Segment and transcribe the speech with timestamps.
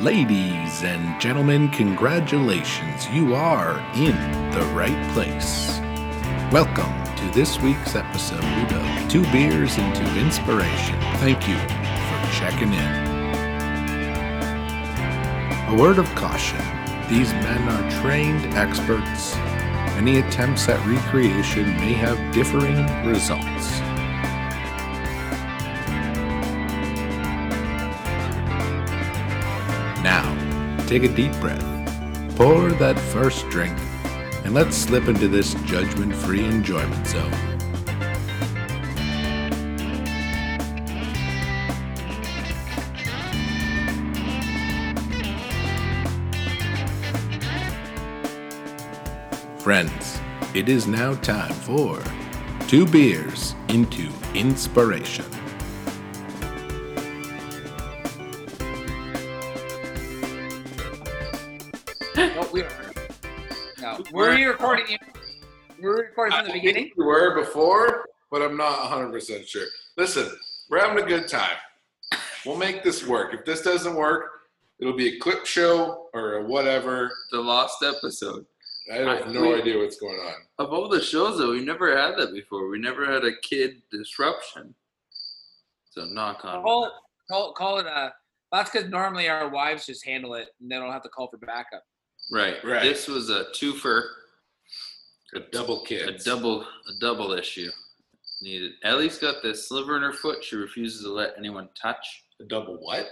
[0.00, 3.06] Ladies and gentlemen, congratulations.
[3.10, 4.16] You are in
[4.50, 5.78] the right place.
[6.50, 10.98] Welcome to this week's episode of Two Beers into Inspiration.
[11.18, 12.92] Thank you for checking in.
[15.68, 16.64] A word of caution
[17.10, 19.36] these men are trained experts.
[19.98, 23.89] Any attempts at recreation may have differing results.
[30.90, 31.64] Take a deep breath,
[32.36, 33.78] pour that first drink,
[34.44, 37.30] and let's slip into this judgment free enjoyment zone.
[49.60, 50.20] Friends,
[50.56, 52.02] it is now time for
[52.66, 55.39] Two Beers into Inspiration.
[66.40, 66.90] From the beginning?
[66.96, 69.66] We were before, but I'm not 100% sure.
[69.96, 70.28] Listen,
[70.68, 71.56] we're having a good time.
[72.46, 73.34] We'll make this work.
[73.34, 74.30] If this doesn't work,
[74.78, 77.10] it'll be a clip show or a whatever.
[77.32, 78.46] the lost episode.
[78.92, 80.34] I have I- no we- idea what's going on.
[80.58, 82.68] Of all the shows, though, we've never had that before.
[82.68, 84.74] We never had a kid disruption.
[85.90, 86.62] So knock on.
[86.62, 86.92] Call it,
[87.30, 88.12] call, call it uh, a.
[88.52, 91.36] That's because normally our wives just handle it and they don't have to call for
[91.36, 91.84] backup.
[92.32, 92.56] Right.
[92.64, 92.82] Right.
[92.82, 94.02] This was a twofer,
[95.34, 97.70] A double a double, a double issue.
[98.42, 98.72] Needed.
[98.82, 100.42] Ellie's got this sliver in her foot.
[100.42, 102.24] She refuses to let anyone touch.
[102.40, 103.06] A double what?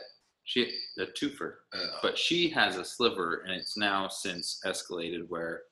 [0.45, 5.63] She a twofer, Uh, but she has a sliver, and it's now since escalated where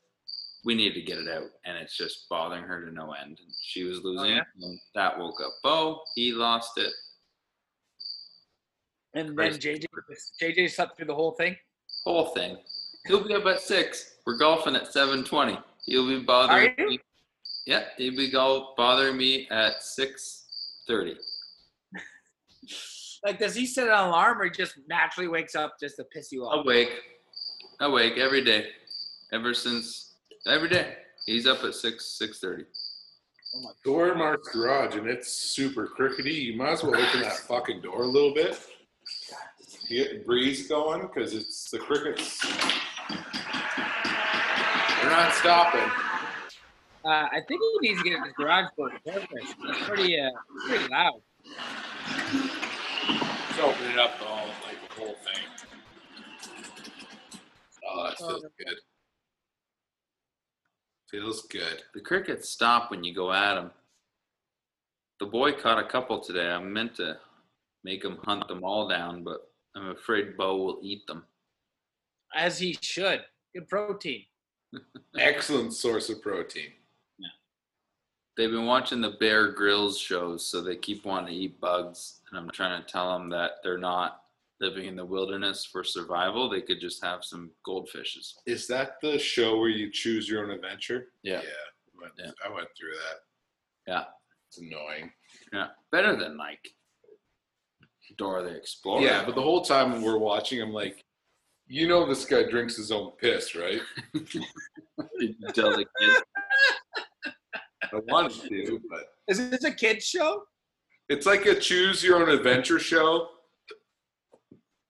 [0.67, 3.39] we need to get it out, and it's just bothering her to no end.
[3.43, 4.41] And she was losing yeah?
[4.41, 6.03] it, and that woke up Bo.
[6.15, 6.93] He lost it.
[9.15, 9.87] And then JJ,
[10.43, 11.57] JJ slept through the whole thing.
[12.05, 12.59] whole thing.
[13.07, 14.17] He'll be up at six.
[14.27, 15.59] We're golfing at seven twenty.
[15.87, 16.89] He'll be Are bothering you?
[16.91, 17.01] me.
[17.67, 20.45] Yeah, he'll be go- bothering me at six
[20.87, 21.17] thirty.
[23.25, 26.31] Like, does he set an alarm or he just naturally wakes up just to piss
[26.31, 26.65] you off?
[26.65, 26.93] Awake,
[27.81, 28.69] awake every day,
[29.33, 30.15] ever since
[30.47, 30.95] every day.
[31.25, 32.65] He's up at six six thirty.
[33.57, 36.35] Oh my Go to Mark's garage and it's super crickety.
[36.35, 38.61] You might as well open that fucking door a little bit.
[39.89, 42.41] Get the breeze going because it's the crickets.
[45.07, 45.89] They're not stopping.
[47.05, 49.29] Uh, I think he needs to get his garage door purpose.
[49.31, 50.31] It's pretty, uh,
[50.67, 51.23] pretty loud.
[51.45, 55.45] Just open it up the whole, like the whole thing.
[57.89, 58.81] Oh, that feels good.
[61.09, 61.85] Feels good.
[61.95, 63.71] The crickets stop when you go at them.
[65.21, 66.51] The boy caught a couple today.
[66.51, 67.17] I meant to
[67.85, 71.23] make him hunt them all down, but I'm afraid Bo will eat them.
[72.35, 73.25] As he should.
[73.55, 74.25] Good protein.
[75.19, 76.71] Excellent source of protein.
[78.37, 82.21] They've been watching the Bear Grylls shows, so they keep wanting to eat bugs.
[82.29, 84.25] And I'm trying to tell them that they're not
[84.61, 86.51] living in the wilderness for survival.
[86.51, 88.35] They could just have some goldfishes.
[88.45, 91.09] Is that the show where you choose your own adventure?
[91.23, 91.41] Yeah.
[91.41, 91.99] Yeah.
[91.99, 92.31] I went, Yeah.
[92.45, 93.91] I went through that.
[93.91, 94.05] Yeah.
[94.49, 95.11] It's annoying.
[95.55, 95.69] Yeah.
[95.91, 96.61] Better than like
[98.19, 99.01] Dora the Explorer.
[99.01, 101.06] Yeah, but the whole time we're watching, I'm like,
[101.69, 103.81] you know, this guy drinks his own piss, right?
[105.19, 106.23] You tell the kids.
[107.93, 110.43] I wanted to, but Is this a kid's show?
[111.09, 113.29] it's like a choose your own adventure show.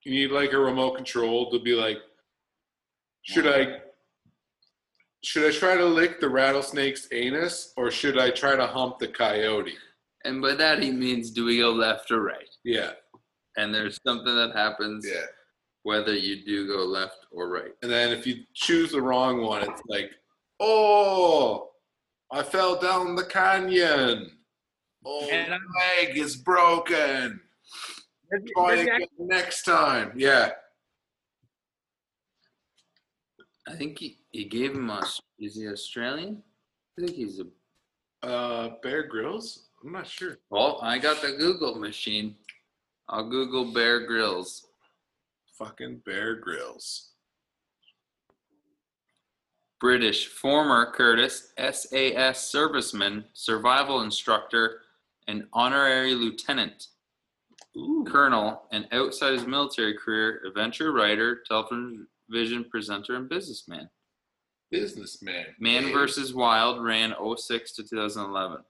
[0.04, 1.98] You need like a remote control to be like,
[3.22, 3.78] should I
[5.24, 9.08] should I try to lick the rattlesnake's anus or should I try to hump the
[9.08, 9.74] coyote?
[10.24, 12.48] And by that he means do we go left or right?
[12.64, 12.92] Yeah,
[13.56, 15.26] And there's something that happens yeah.
[15.86, 17.70] Whether you do go left or right.
[17.80, 20.10] And then if you choose the wrong one, it's like,
[20.58, 21.70] oh,
[22.32, 24.32] I fell down the canyon.
[25.04, 27.40] Oh, And my I'm- leg is broken.
[28.32, 30.10] Does- Try does he again next time.
[30.16, 30.50] Yeah.
[33.68, 35.04] I think he, he gave him a.
[35.38, 36.42] Is he Australian?
[36.98, 38.26] I think he's a.
[38.26, 39.68] Uh, Bear Grylls?
[39.84, 40.38] I'm not sure.
[40.50, 42.34] Well, I got the Google machine.
[43.08, 44.65] I'll Google Bear Grylls.
[45.58, 47.12] Fucking Bear Grylls.
[49.80, 54.80] British, former Curtis SAS serviceman, survival instructor,
[55.28, 56.86] and honorary lieutenant,
[58.06, 63.88] colonel, and outside his military career, adventure writer, television presenter, and businessman.
[64.70, 65.46] Businessman.
[65.60, 65.92] Man Hey.
[65.92, 68.64] versus Wild ran 06 to 2011.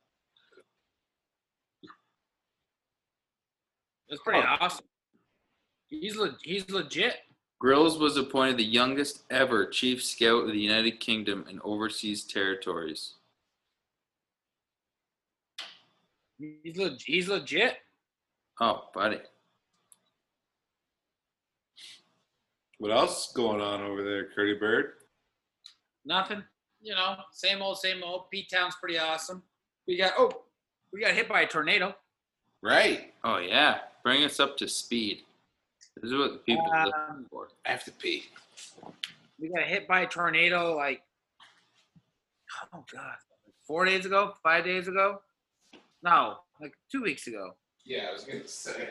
[4.09, 4.85] That's pretty awesome.
[5.88, 7.19] He's le- he's legit.
[7.59, 13.15] Grylls was appointed the youngest ever chief scout of the United Kingdom and overseas territories.
[16.38, 17.79] He's leg- he's legit.
[18.61, 19.21] Oh, buddy.
[22.79, 24.93] What else is going on over there, Curdy Bird?
[26.05, 26.43] Nothing.
[26.83, 28.31] You know, same old, same old.
[28.31, 29.43] Pete Town's pretty awesome.
[29.87, 30.31] We got oh,
[30.93, 31.97] we got hit by a tornado.
[32.62, 33.15] Right.
[33.25, 33.79] Oh yeah.
[34.03, 35.23] Bring us up to speed.
[36.03, 37.49] This is what people are Um, looking for.
[37.65, 38.25] I have to pee.
[39.39, 41.03] We got hit by a tornado like
[42.73, 43.17] oh god,
[43.67, 45.21] four days ago, five days ago.
[46.03, 47.57] No, like two weeks ago.
[47.85, 48.91] Yeah, I was gonna say.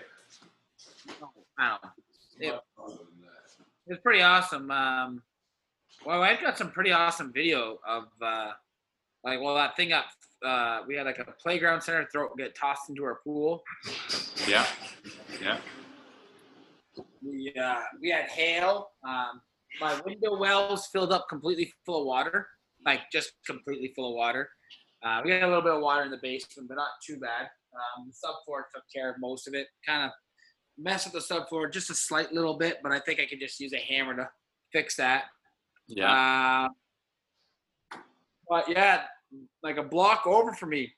[1.21, 1.91] No, I don't.
[2.39, 4.69] It, it was pretty awesome.
[4.71, 5.21] Um,
[6.05, 8.51] well, I've got some pretty awesome video of uh,
[9.23, 10.05] like well that thing up.
[10.43, 13.63] uh, we had like a playground center throw get tossed into our pool.
[14.47, 14.65] Yeah.
[15.41, 15.57] Yeah.
[17.25, 18.89] We uh, we had hail.
[19.07, 19.41] Um,
[19.81, 22.47] my window wells filled up completely full of water,
[22.85, 24.49] like just completely full of water.
[25.03, 27.47] Uh, we got a little bit of water in the basement, but not too bad.
[27.73, 29.67] Um, the subfloor took care of most of it.
[29.85, 30.11] Kind of
[30.77, 33.59] messed with the subfloor just a slight little bit, but I think I could just
[33.59, 34.29] use a hammer to
[34.71, 35.25] fix that.
[35.87, 36.67] Yeah.
[37.91, 37.97] Uh,
[38.49, 39.03] but yeah,
[39.63, 40.93] like a block over for me.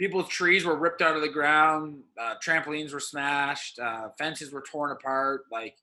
[0.00, 2.00] People's trees were ripped out of the ground.
[2.18, 3.78] Uh, trampolines were smashed.
[3.78, 5.42] Uh, fences were torn apart.
[5.52, 5.76] Like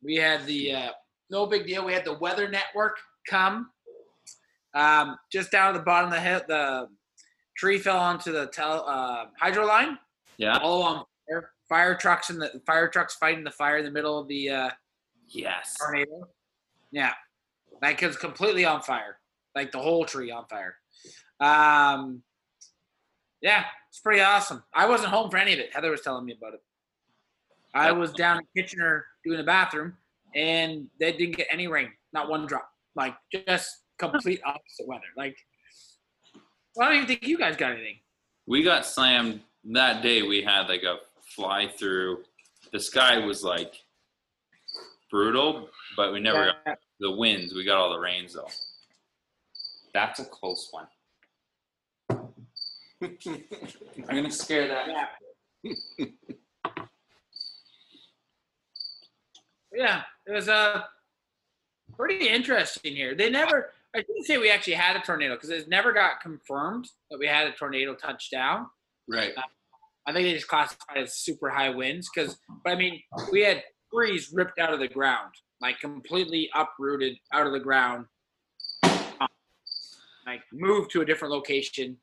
[0.00, 0.90] we had the uh,
[1.28, 1.84] no big deal.
[1.84, 2.98] We had the weather network
[3.28, 3.70] come
[4.74, 6.40] um, just down at the bottom of the hill.
[6.46, 6.88] The
[7.56, 9.98] tree fell onto the tel- uh, hydro line.
[10.36, 10.58] yeah.
[10.58, 11.50] All on fire.
[11.68, 14.70] Fire trucks and the fire trucks fighting the fire in the middle of the uh,
[15.28, 15.74] Yes.
[15.80, 16.28] tornado.
[16.92, 17.14] Yeah,
[17.80, 19.16] like it's completely on fire,
[19.56, 20.76] like the whole tree on fire.
[21.40, 22.22] Um,
[23.42, 24.62] yeah, it's pretty awesome.
[24.72, 25.74] I wasn't home for any of it.
[25.74, 26.62] Heather was telling me about it.
[27.74, 29.94] I was down in Kitchener doing the bathroom,
[30.34, 32.70] and they didn't get any rain, not one drop.
[32.94, 33.68] Like just
[33.98, 35.02] complete opposite weather.
[35.16, 35.36] Like,
[36.76, 37.96] well, I don't even think you guys got anything.
[38.46, 39.40] We got slammed
[39.72, 40.22] that day.
[40.22, 40.98] We had like a
[41.34, 42.24] fly through.
[42.72, 43.74] The sky was like
[45.10, 47.54] brutal, but we never got the winds.
[47.54, 48.48] We got all the rains though.
[49.94, 50.86] That's a close one.
[53.02, 54.86] I'm gonna scare that.
[54.88, 56.06] Yeah.
[59.72, 60.82] yeah, it was uh,
[61.96, 63.14] pretty interesting here.
[63.14, 66.88] They never, I didn't say we actually had a tornado because it never got confirmed
[67.10, 68.66] that we had a tornado touchdown.
[69.08, 69.32] Right.
[70.06, 73.00] I think they just classified it as super high winds because, but I mean,
[73.30, 73.62] we had
[73.92, 78.06] trees ripped out of the ground, like completely uprooted out of the ground,
[80.26, 81.98] like moved to a different location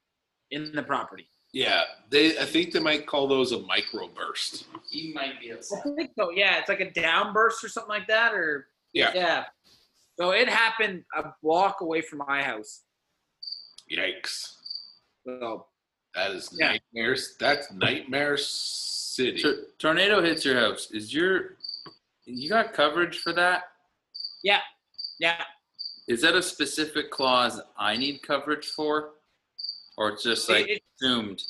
[0.52, 1.28] in the property.
[1.52, 2.38] Yeah, they.
[2.38, 4.66] I think they might call those a microburst.
[4.90, 5.80] He might be upset.
[5.86, 6.30] I think so.
[6.32, 9.12] Yeah, it's like a downburst or something like that, or Yeah.
[9.16, 9.46] yeah.
[10.20, 12.82] So it happened a block away from my house.
[13.92, 14.54] Yikes!
[15.26, 15.66] So
[16.16, 16.74] That is Yeah.
[16.74, 17.36] nightmares.
[17.40, 19.42] That's nightmare city.
[19.42, 20.92] Tor- tornado hits your house.
[20.92, 21.58] Is your
[22.26, 23.64] you got coverage for that?
[24.44, 24.62] Yeah,
[25.20, 25.44] yeah,
[26.08, 29.16] Is that a specific clause I need coverage for,
[30.00, 31.44] or it's just like It- assumed?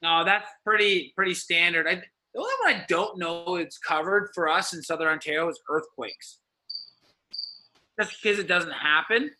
[0.00, 1.86] no, that's pretty pretty standard.
[1.86, 1.96] I,
[2.34, 6.38] the only one I don't know it's covered for us in Southern Ontario is earthquakes.
[8.00, 9.30] Just because it doesn't happen,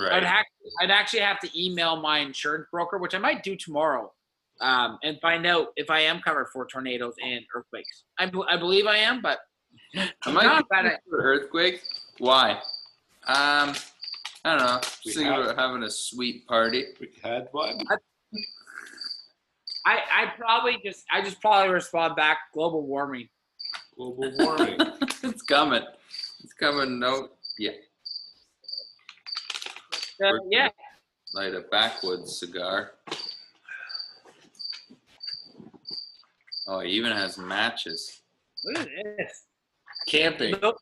[0.00, 0.24] I'd, Right.
[0.24, 0.44] ha-
[0.80, 4.12] I'd actually have to email my insurance broker, which I might do tomorrow,
[4.62, 8.04] um, and find out if I am covered for tornadoes and earthquakes.
[8.18, 9.40] I, b- I believe I am, but
[9.94, 11.82] Am I not bad covered at- for earthquake?
[12.18, 12.62] Why?
[13.26, 13.74] Um,
[14.44, 14.74] I don't know.
[14.76, 16.84] We Just thinking have- about having a sweet party.
[17.00, 17.78] We had one.
[19.86, 23.28] I, I probably just I just probably respond back global warming.
[23.96, 24.76] Global warming.
[25.22, 25.82] it's coming.
[26.44, 26.98] It's coming.
[26.98, 27.28] No,
[27.58, 27.70] yeah.
[30.22, 30.68] Uh, yeah,
[31.32, 32.92] Light a backwoods cigar.
[36.66, 38.20] Oh, it even has matches.
[38.64, 39.44] look at this.
[40.06, 40.54] camping.
[40.60, 40.76] Nope.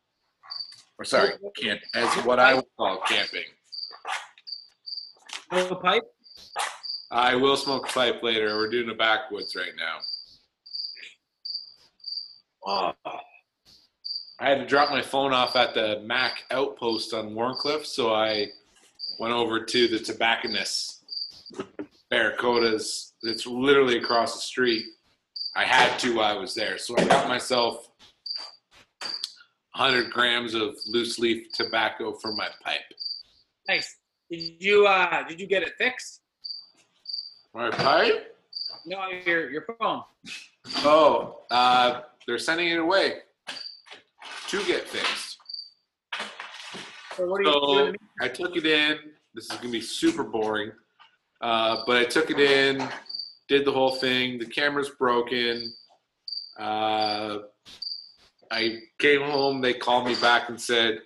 [0.98, 1.80] Or sorry, camp.
[1.94, 3.44] As what I would call camping.
[5.52, 6.02] No pipe.
[7.10, 8.56] I will smoke a pipe later.
[8.56, 9.98] We're doing a backwoods right now.
[12.66, 12.92] Oh,
[14.40, 18.48] I had to drop my phone off at the Mac outpost on Wharncliffe, so I
[19.20, 21.04] went over to the tobacconist
[22.10, 23.14] Barracuda's.
[23.22, 24.84] It's literally across the street.
[25.54, 27.88] I had to while I was there, so I got myself
[29.76, 32.80] 100 grams of loose leaf tobacco for my pipe.
[33.68, 33.98] nice.
[34.30, 36.22] Did you uh did you get it fixed?
[37.54, 38.34] My pipe?
[38.86, 40.02] No, your your phone.
[40.78, 43.18] Oh, uh, they're sending it away.
[44.48, 45.36] to get fixed.
[47.16, 47.96] So what are you doing?
[48.22, 48.98] I took it in.
[49.34, 50.72] This is gonna be super boring,
[51.42, 52.82] uh, but I took it in,
[53.46, 54.38] did the whole thing.
[54.38, 55.72] The camera's broken.
[56.58, 57.38] Uh,
[58.50, 59.60] I came home.
[59.60, 61.00] They called me back and said,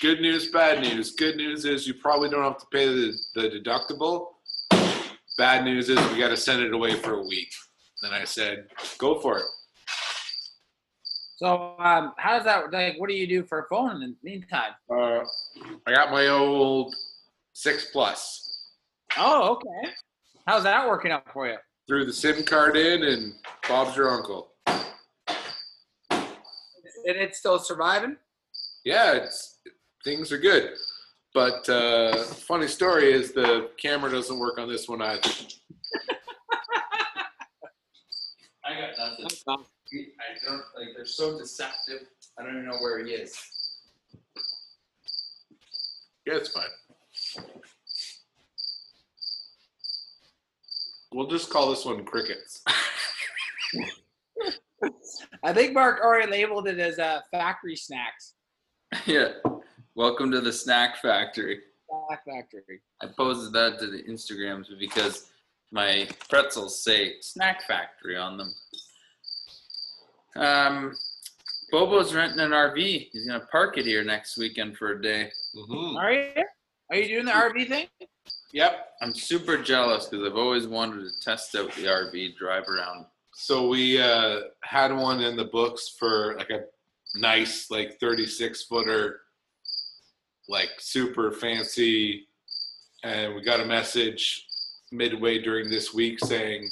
[0.00, 1.12] "Good news, bad news.
[1.12, 4.28] Good news is you probably don't have to pay the, the deductible.
[5.38, 7.52] Bad news is we got to send it away for a week."
[8.02, 8.66] Then I said,
[8.98, 9.44] "Go for it."
[11.36, 13.00] So um, how does that like?
[13.00, 14.72] What do you do for a phone in the meantime?
[14.88, 15.24] Uh,
[15.86, 16.94] I got my old
[17.52, 18.68] six plus.
[19.16, 19.92] Oh, okay.
[20.46, 21.56] How's that working out for you?
[21.88, 23.34] Threw the SIM card in, and
[23.68, 24.51] Bob's your uncle.
[27.06, 28.16] And it's still surviving.
[28.84, 29.58] Yeah, it's
[30.04, 30.74] things are good.
[31.34, 35.20] But uh, funny story is the camera doesn't work on this one either.
[38.64, 39.66] I got nothing.
[39.94, 40.88] I don't like.
[40.96, 42.06] They're so deceptive.
[42.38, 43.36] I don't even know where he is.
[46.26, 46.64] Yeah, it's fine.
[51.12, 52.62] We'll just call this one crickets.
[55.44, 58.34] I think Mark already labeled it as uh, factory snacks.
[59.06, 59.32] yeah.
[59.96, 61.60] Welcome to the snack factory.
[62.08, 62.80] Snack factory.
[63.02, 65.30] I posted that to the Instagrams because
[65.72, 68.54] my pretzels say snack factory on them.
[70.36, 70.94] Um,
[71.72, 73.08] Bobo's renting an RV.
[73.12, 75.30] He's gonna park it here next weekend for a day.
[75.56, 75.96] Mm-hmm.
[75.96, 76.44] Are you?
[76.90, 77.88] Are you doing the RV thing?
[78.52, 78.90] Yep.
[79.00, 83.06] I'm super jealous because I've always wanted to test out the RV, drive around.
[83.34, 86.64] So we uh, had one in the books for like a
[87.16, 89.20] nice, like 36 footer,
[90.48, 92.28] like super fancy.
[93.02, 94.46] And we got a message
[94.92, 96.68] midway during this week saying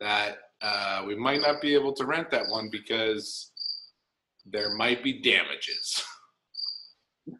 [0.00, 3.50] that uh, we might not be able to rent that one because
[4.44, 6.04] there might be damages.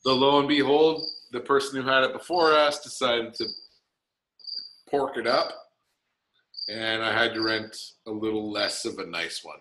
[0.00, 1.02] so lo and behold,
[1.32, 3.46] the person who had it before us decided to
[4.90, 5.52] pork it up
[6.68, 9.56] and I had to rent a little less of a nice one.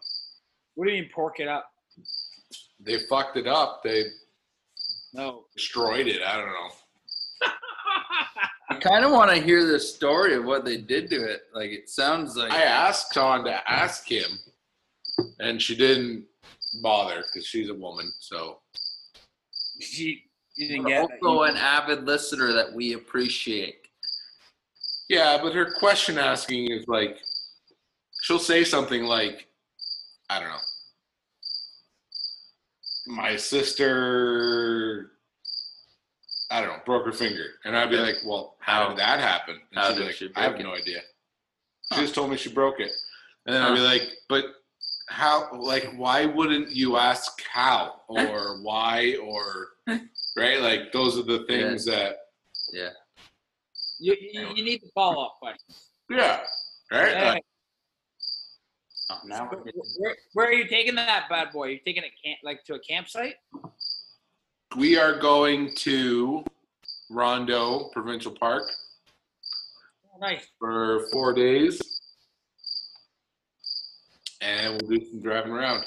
[0.76, 1.70] What do you mean pork it up?
[2.80, 3.82] They fucked it up.
[3.84, 4.04] They
[5.14, 5.46] No.
[5.56, 6.22] destroyed it.
[6.22, 6.70] I don't know.
[8.70, 11.44] I kind of want to hear the story of what they did to it.
[11.54, 14.30] Like it sounds like I asked Ton to ask him,
[15.40, 16.26] and she didn't
[16.82, 18.12] bother because she's a woman.
[18.20, 18.60] So
[19.80, 20.24] She,
[20.56, 21.10] you didn't get it.
[21.24, 23.87] also an avid listener that we appreciate.
[25.10, 27.18] Yeah, but her question asking is like,
[28.24, 29.48] she'll say something like,
[30.30, 30.58] I don't know.
[33.08, 35.12] My sister,
[36.52, 38.02] I don't know, broke her finger, and I'd be Yeah.
[38.02, 40.64] like, "Well, how did that happen?" And How she'd did like, she I have break
[40.66, 41.02] no idea.
[41.90, 41.96] Huh.
[41.96, 42.92] She just told me she broke it,
[43.46, 44.44] and then I'd be like, "But
[45.08, 45.50] how?
[45.54, 49.68] Like, why wouldn't you ask how or why or
[50.36, 50.60] right?
[50.60, 52.18] Like, those are the things that,
[52.74, 52.90] Yeah.
[54.00, 55.76] You, you, you need the follow up question.
[56.10, 56.42] yeah,
[56.92, 57.16] right?
[57.18, 57.44] Hey, Like,
[59.10, 59.50] Oh, now
[60.00, 61.68] where, where are you taking that bad boy?
[61.70, 63.36] You're taking it camp like to a campsite?
[64.76, 66.44] we are going to
[67.10, 68.64] Rondeau Provincial Park
[70.14, 70.46] Oh, nice.
[70.60, 71.80] for four days,
[74.42, 75.86] and we'll do some driving around.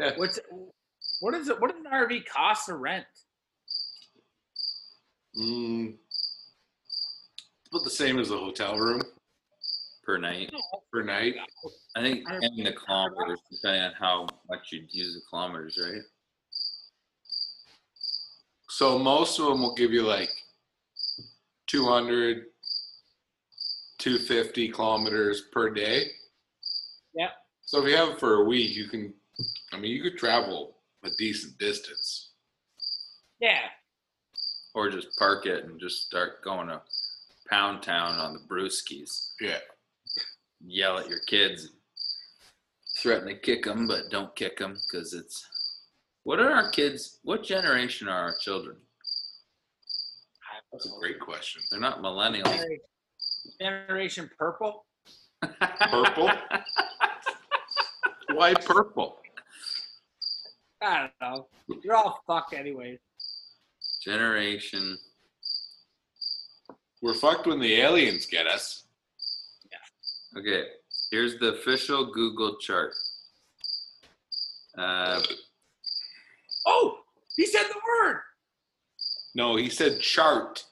[0.00, 0.14] Yeah.
[0.16, 0.40] What's
[1.20, 1.60] what is it?
[1.60, 3.04] What does an RV cost to rent?
[5.38, 5.96] Mm,
[7.70, 9.02] about the same as a hotel room
[10.04, 10.52] per night.
[10.92, 11.34] per night.
[11.96, 16.02] I think in the kilometers, depending on how much you'd use the kilometers, right?
[18.68, 20.30] So most of them will give you like
[21.66, 22.44] 200,
[23.98, 26.06] 250 kilometers per day.
[27.14, 27.30] Yeah.
[27.62, 29.14] So if you have it for a week, you can,
[29.72, 32.32] I mean, you could travel a decent distance.
[33.40, 33.60] Yeah.
[34.74, 36.82] Or just park it and just start going to
[37.48, 39.30] Pound Town on the brewskis.
[39.40, 39.58] Yeah.
[40.66, 41.70] Yell at your kids,
[42.98, 45.46] threaten to kick them, but don't kick them because it's.
[46.24, 47.18] What are our kids?
[47.22, 48.76] What generation are our children?
[50.74, 51.62] That's a great question.
[51.70, 52.44] They're not millennials.
[52.46, 52.80] Generation,
[53.60, 54.86] generation purple.
[55.42, 56.30] Purple?
[58.34, 59.18] Why purple?
[60.82, 61.46] I don't know.
[61.82, 62.98] You're all fucked anyways.
[64.04, 64.98] Generation.
[67.00, 68.84] We're fucked when the aliens get us.
[69.70, 70.40] Yeah.
[70.40, 70.64] Okay,
[71.10, 72.92] here's the official Google chart.
[74.76, 75.22] Uh,
[76.66, 76.96] Oh,
[77.36, 78.20] he said the word.
[79.34, 80.64] No, he said chart.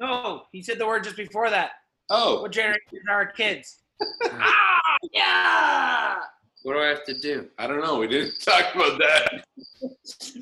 [0.00, 1.72] No, he said the word just before that.
[2.08, 3.78] Oh, What generation are our kids?
[4.30, 4.80] ah,
[5.12, 6.16] yeah.
[6.62, 7.48] What do I have to do?
[7.58, 7.98] I don't know.
[7.98, 9.44] We didn't talk about that.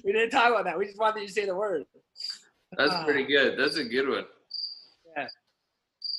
[0.05, 0.79] We didn't talk about that.
[0.79, 1.85] We just wanted you to say the word.
[2.77, 3.05] That's Ah.
[3.05, 3.59] pretty good.
[3.59, 4.27] That's a good one.
[5.17, 5.29] Yeah.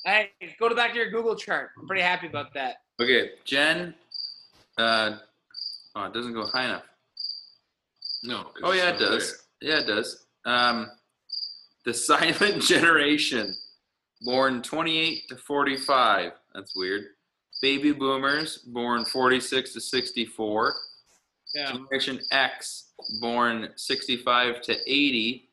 [0.05, 1.71] Hey, go to back to your Google chart.
[1.79, 2.77] I'm pretty happy about that.
[2.99, 3.93] Okay, Jen.
[4.77, 5.17] Uh,
[5.95, 6.83] oh, it doesn't go high enough.
[8.23, 8.51] No.
[8.63, 9.43] Oh yeah, it it's not does.
[9.61, 10.25] Yeah, it does.
[10.45, 10.87] Um,
[11.85, 13.55] the silent generation,
[14.21, 16.31] born 28 to 45.
[16.53, 17.03] That's weird.
[17.61, 20.73] Baby boomers, born 46 to 64.
[21.55, 21.71] Yeah.
[21.71, 25.46] Generation X, born 65 to 80.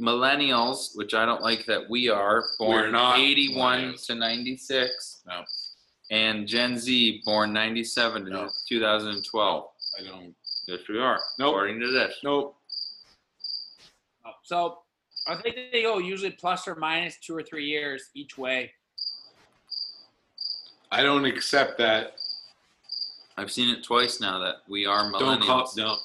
[0.00, 4.06] Millennials, which I don't like that we are, We're born not 81 millennials.
[4.06, 5.22] to 96.
[5.26, 5.44] No.
[6.10, 8.48] And Gen Z, born 97 to No.
[8.68, 9.64] 2012.
[9.98, 10.34] I don't.
[10.66, 11.20] Yes, we are.
[11.38, 11.48] Nope.
[11.54, 12.14] According to this.
[12.24, 12.56] Nope.
[14.24, 14.78] Oh, so
[15.26, 18.72] I think they go usually plus or minus two or three years each way.
[20.90, 22.14] I don't accept that.
[23.36, 25.64] I've seen it twice now that we are Don't call.
[25.66, 25.76] millennials.
[25.76, 25.96] No.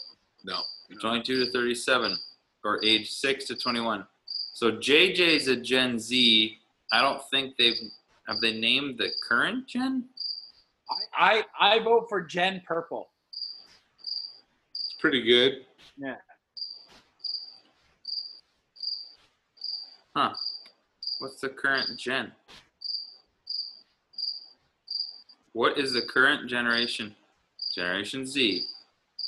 [0.46, 0.60] No.
[1.01, 2.17] 22 to 37
[2.68, 4.06] or age 6 to 21.
[4.54, 6.58] So JJ's a Gen Z.
[6.92, 7.76] I don't think they've
[8.28, 10.04] have they named the current gen?
[11.18, 13.08] I, I, I vote for Gen Purple.
[14.72, 15.66] It's pretty good.
[15.98, 16.16] Yeah.
[20.14, 20.34] Huh.
[21.20, 22.34] What's the current gen?
[25.54, 27.16] What is the current generation?
[27.76, 28.66] Generation Z.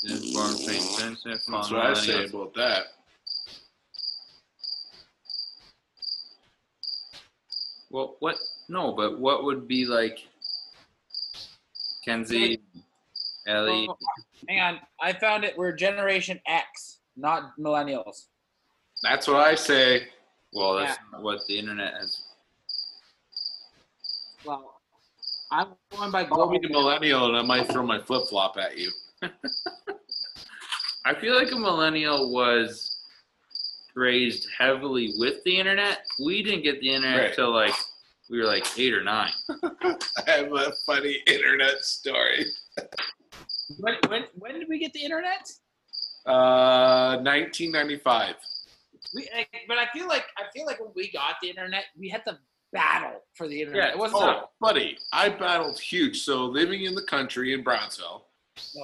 [0.03, 2.83] Is born between 10 and That's what I say about that.
[7.89, 8.35] Well, what?
[8.67, 10.19] No, but what would be like
[12.05, 12.61] Kenzie,
[13.47, 13.87] Ellie?
[13.89, 13.97] Oh,
[14.47, 14.79] hang on.
[15.01, 15.57] I found it.
[15.57, 18.25] We're Generation X, not millennials.
[19.01, 20.07] That's what I say.
[20.53, 22.21] Well, that's not what the internet has.
[24.45, 24.79] Well,
[25.51, 26.67] I'm going by Call me global.
[26.67, 28.91] the millennial, and I might throw my flip flop at you.
[31.05, 32.97] I feel like a millennial was
[33.95, 36.05] raised heavily with the internet.
[36.23, 37.33] We didn't get the internet Right.
[37.33, 37.73] till like
[38.29, 39.31] we were like eight or nine.
[39.81, 42.45] I have a funny internet story.
[43.79, 45.49] When, when, when did we get the internet?
[46.25, 48.35] Uh, 1995.
[49.15, 52.09] We, like, but I feel like I feel like when we got the internet, we
[52.09, 52.37] had to
[52.71, 53.83] battle for the internet.
[53.83, 54.21] Yeah, it wasn't.
[54.21, 56.21] Oh, buddy, I battled huge.
[56.21, 58.25] So living in the country in Brownsville,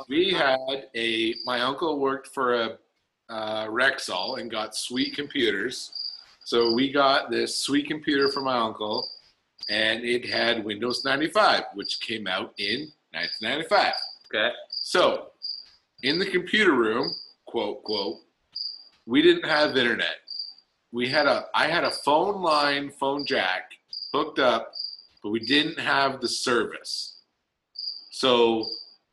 [0.10, 1.36] we had a.
[1.46, 2.78] My uncle worked for a
[3.30, 5.92] uh, Rexall and got sweet computers.
[6.46, 9.08] So we got this sweet computer from my uncle,
[9.70, 13.94] and it had Windows 95, which came out in 1995.
[14.34, 14.54] Okay.
[14.70, 15.32] So,
[16.04, 17.14] in the computer room,
[17.48, 18.18] quote quote,
[19.06, 20.18] we didn't have internet.
[20.92, 23.72] We had a I had a phone line, phone jack
[24.14, 24.72] hooked up,
[25.24, 27.20] but we didn't have the service.
[28.12, 28.66] So,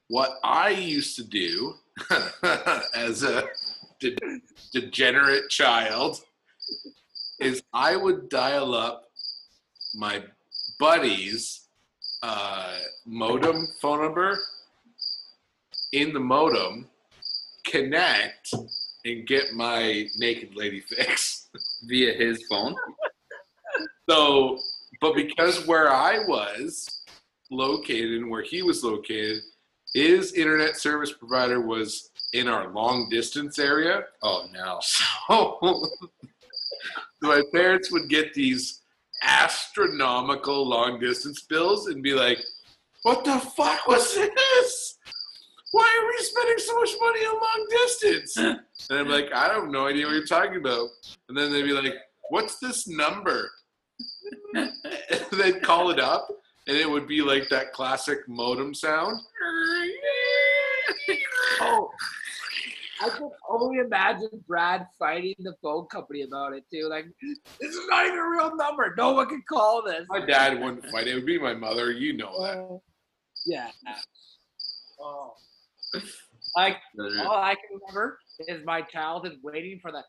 [0.09, 1.75] what I used to do
[2.95, 3.45] as a
[4.01, 4.17] de-
[4.73, 6.19] degenerate child
[7.41, 9.05] is I would dial up
[9.95, 10.23] my
[10.79, 11.69] buddy's
[12.23, 14.39] uh, modem phone number
[15.93, 16.89] in the modem,
[17.67, 18.53] connect,
[19.05, 21.49] and get my naked lady fix.
[21.85, 22.75] Via his phone.
[24.09, 24.59] So,
[25.01, 27.05] but because where I was
[27.51, 29.43] located and where he was located,
[29.93, 34.05] his internet service provider was in our long distance area.
[34.23, 34.81] Oh no.
[37.23, 38.82] So, my parents would get these
[39.23, 42.39] astronomical long distance bills and be like,
[43.03, 44.99] "What the fuck was this?
[45.73, 48.37] Why are we spending so much money on long distance?"
[48.91, 50.89] and I'm like, "I have no idea what you're talking about."
[51.29, 51.95] And then they'd be like,
[52.31, 53.51] "What's this number?"
[55.33, 56.29] they'd call it up,
[56.67, 59.21] and it would be like that classic modem sound.
[61.61, 61.91] Oh,
[63.03, 66.89] I can only imagine Brad fighting the phone company about it too.
[66.89, 67.07] Like,
[67.61, 68.95] this is not even a real number.
[68.97, 70.05] No one can call this.
[70.09, 71.91] My dad wouldn't fight; it It would be my mother.
[71.91, 72.57] You know that.
[72.59, 72.83] Oh,
[73.47, 73.71] yeah.
[75.01, 75.35] Oh.
[76.57, 80.03] Like all I can remember is my childhood waiting for the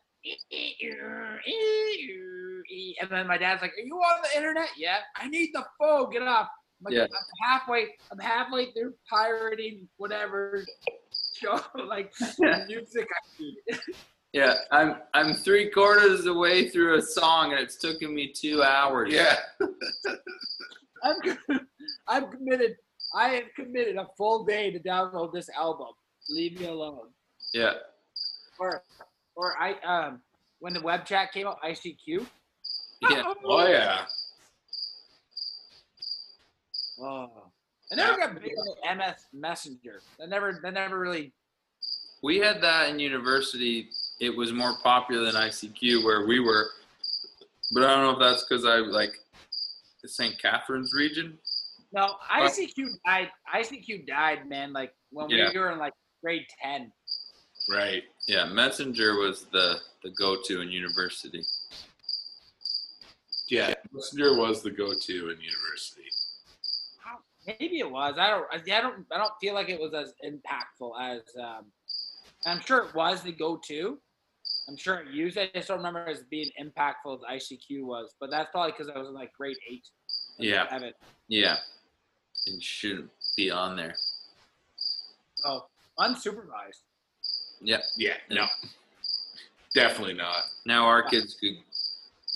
[3.00, 4.68] and then my dad's like, Are you on the internet?
[4.76, 4.98] Yeah.
[5.16, 6.10] I need the phone.
[6.10, 6.48] Get off.
[6.86, 7.02] I'm, like, Yeah.
[7.04, 10.64] I'm halfway, I'm halfway through pirating whatever
[11.34, 12.12] show like
[12.68, 13.78] music I need.
[14.32, 18.32] Yeah, I'm I'm three quarters of the way through a song and it's taken me
[18.32, 19.12] two hours.
[19.12, 19.36] Yeah.
[21.04, 21.38] I'm
[22.08, 22.76] I'm committed.
[23.14, 25.88] I have committed a full day to download this album.
[26.30, 27.10] Leave me alone.
[27.52, 27.74] Yeah.
[28.58, 28.82] Or
[29.36, 30.20] or I um
[30.58, 32.26] when the web chat came out, ICQ.
[33.10, 33.22] Yeah.
[33.44, 34.04] Oh yeah.
[37.00, 37.30] Oh.
[37.92, 40.00] I never got big on the MS Messenger.
[40.18, 41.32] That never, that never really.
[42.22, 43.90] We had that in university.
[44.20, 46.66] It was more popular than ICQ where we were,
[47.72, 49.12] but I don't know if that's because I like
[50.02, 50.40] the St.
[50.40, 51.38] Catharines region.
[51.92, 53.28] No, ICQ died.
[53.54, 54.72] ICQ died, man.
[54.72, 55.50] Like when Yeah.
[55.52, 56.90] we were in like grade ten.
[57.68, 58.04] Right.
[58.26, 61.42] Yeah, Messenger was the the go-to in university.
[63.48, 63.74] Yeah.
[63.92, 66.02] Messenger was the go-to in university.
[67.46, 68.14] Maybe it was.
[68.18, 68.46] I don't.
[68.50, 69.06] I I don't.
[69.12, 71.20] I don't feel like it was as impactful as.
[71.40, 71.66] Um,
[72.46, 73.98] I'm sure it was the go-to.
[74.68, 75.50] I'm sure I used it.
[75.54, 78.14] I just don't remember as being impactful as ICQ was.
[78.20, 79.86] But that's probably because I was in like grade eight.
[80.38, 80.66] Yeah.
[80.68, 80.96] Have it.
[81.28, 81.56] Yeah,
[82.46, 83.94] and shouldn't be on there.
[85.36, 85.66] So
[85.98, 86.82] unsupervised.
[87.60, 87.80] Yeah.
[87.96, 88.14] Yeah.
[88.30, 88.46] No.
[89.74, 90.44] Definitely not.
[90.66, 91.56] Now our kids could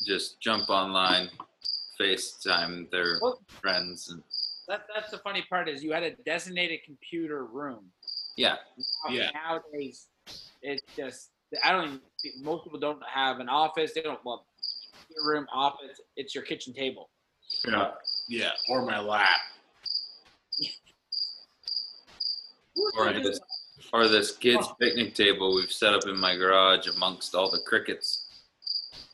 [0.07, 1.29] just jump online,
[2.01, 4.23] FaceTime their Well- friends, and
[4.69, 7.85] That, that's the funny part is you had a designated computer room.
[8.37, 8.57] yeah,
[9.07, 9.31] Now- Yeah.
[9.33, 10.09] Nowadays,
[10.63, 11.31] it's just
[11.65, 11.85] I don't
[12.25, 12.45] even.
[12.45, 13.93] Most people don't have an office.
[13.95, 14.45] They don't well,
[15.09, 15.99] your room office.
[16.17, 17.09] It's your kitchen table.
[17.67, 17.93] Yeah.
[18.29, 18.51] Yeah.
[18.69, 19.39] Or my lap.
[22.97, 23.41] or this,
[23.93, 28.27] or this kids picnic table we've set up in my garage amongst all the crickets.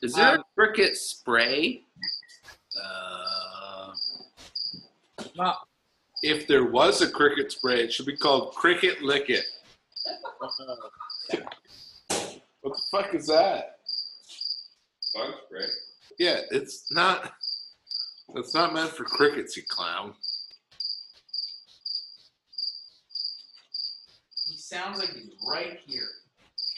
[0.02, 1.82] Is there uh, a cricket spray?
[2.82, 3.92] Uh,
[5.36, 5.58] Well,
[6.22, 9.44] if there was a cricket spray, it should be called Cricket Lick It.
[10.38, 10.52] what
[12.62, 13.78] the fuck is that?
[15.14, 15.66] Bug spray.
[16.18, 17.32] Yeah, it's not.
[18.36, 20.14] It's not meant for crickets, you clown.
[24.48, 26.08] He sounds like he's right here.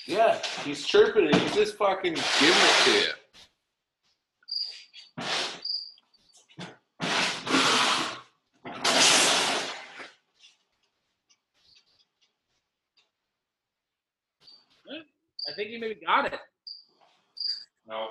[0.07, 3.13] Yeah, he's chirping and he's just fucking giving it to you.
[15.49, 16.41] I think you maybe got it.
[17.89, 18.09] No.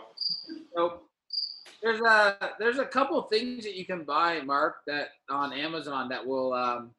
[0.75, 1.01] So
[1.81, 6.09] there's a there's a couple of things that you can buy, Mark, that on Amazon
[6.09, 6.91] that will um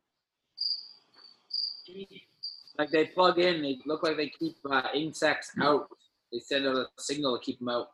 [2.78, 5.88] like they plug in, they look like they keep uh, insects out.
[6.32, 7.90] They send out a signal to keep them out.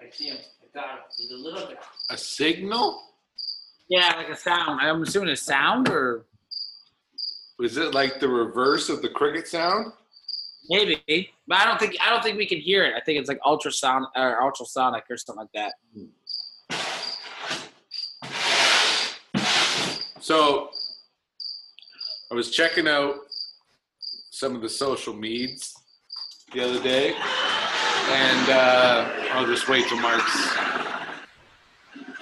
[0.00, 0.38] I see him.
[0.62, 1.00] I got it.
[1.16, 1.78] He's a little bit.
[2.10, 3.00] A signal?
[3.88, 4.80] Yeah, like a sound.
[4.80, 6.26] I'm assuming a sound or
[7.58, 9.92] Was it like the reverse of the cricket sound?
[10.68, 12.94] Maybe, but I don't think I don't think we can hear it.
[12.96, 15.74] I think it's like ultrasound or ultrasonic or something like that.
[20.20, 20.70] So
[22.30, 23.16] I was checking out
[24.30, 25.74] some of the social meds
[26.52, 30.56] the other day, and uh, I'll just wait till Mark's.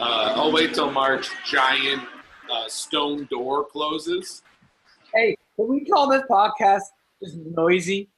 [0.01, 2.03] Uh, I'll wait till Mark's giant
[2.53, 4.43] uh, stone door closes.
[5.15, 6.83] Hey, can we call this podcast
[7.23, 8.09] just noisy?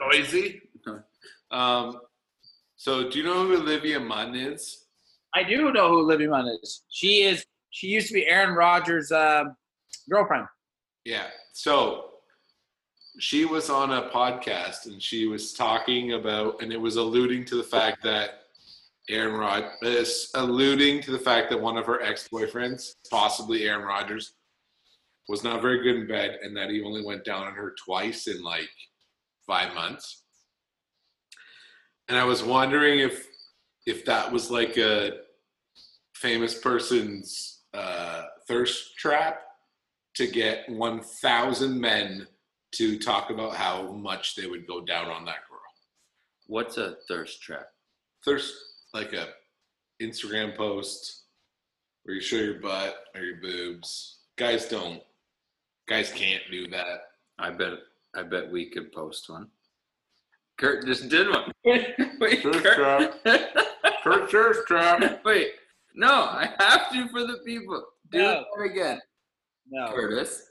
[0.00, 0.62] Noisy.
[1.50, 2.00] Um,
[2.76, 4.86] so, do you know who Olivia Munn is?
[5.34, 6.82] I do know who Libby Munn is.
[6.90, 7.44] She is.
[7.70, 9.54] She used to be Aaron Rodgers' um
[10.08, 10.46] girlfriend.
[11.04, 11.26] Yeah.
[11.52, 12.10] So
[13.18, 17.56] she was on a podcast and she was talking about, and it was alluding to
[17.56, 18.44] the fact that
[19.08, 23.84] Aaron Rod is alluding to the fact that one of her ex boyfriends, possibly Aaron
[23.84, 24.34] Rodgers,
[25.28, 28.26] was not very good in bed and that he only went down on her twice
[28.26, 28.68] in like
[29.46, 30.24] five months.
[32.08, 33.26] And I was wondering if
[33.86, 35.12] if that was like a
[36.14, 39.40] famous person's uh, thirst trap
[40.14, 42.26] to get 1,000 men
[42.72, 45.60] to talk about how much they would go down on that girl.
[46.46, 47.66] What's a thirst trap?
[48.24, 48.52] Thirst,
[48.92, 49.28] like a
[50.02, 51.24] Instagram post
[52.02, 54.18] where you show your butt or your boobs.
[54.36, 55.02] Guys don't.
[55.88, 57.02] Guys can't do that.
[57.38, 57.74] I bet.
[58.14, 59.48] I bet we could post one.
[60.58, 61.52] Kurt just did one.
[62.20, 63.24] Wait, Thirst Kurt.
[64.04, 65.22] Kurt thirst trap.
[65.24, 65.48] Wait,
[65.94, 67.84] no, I have to for the people.
[68.10, 68.44] Do No.
[68.58, 69.00] it again,
[69.70, 70.42] No, Curtis.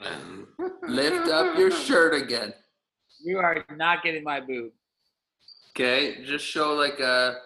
[0.88, 2.52] Lift up your shirt again.
[3.24, 4.72] you are not getting my boob.
[5.70, 7.36] Okay, just show like a.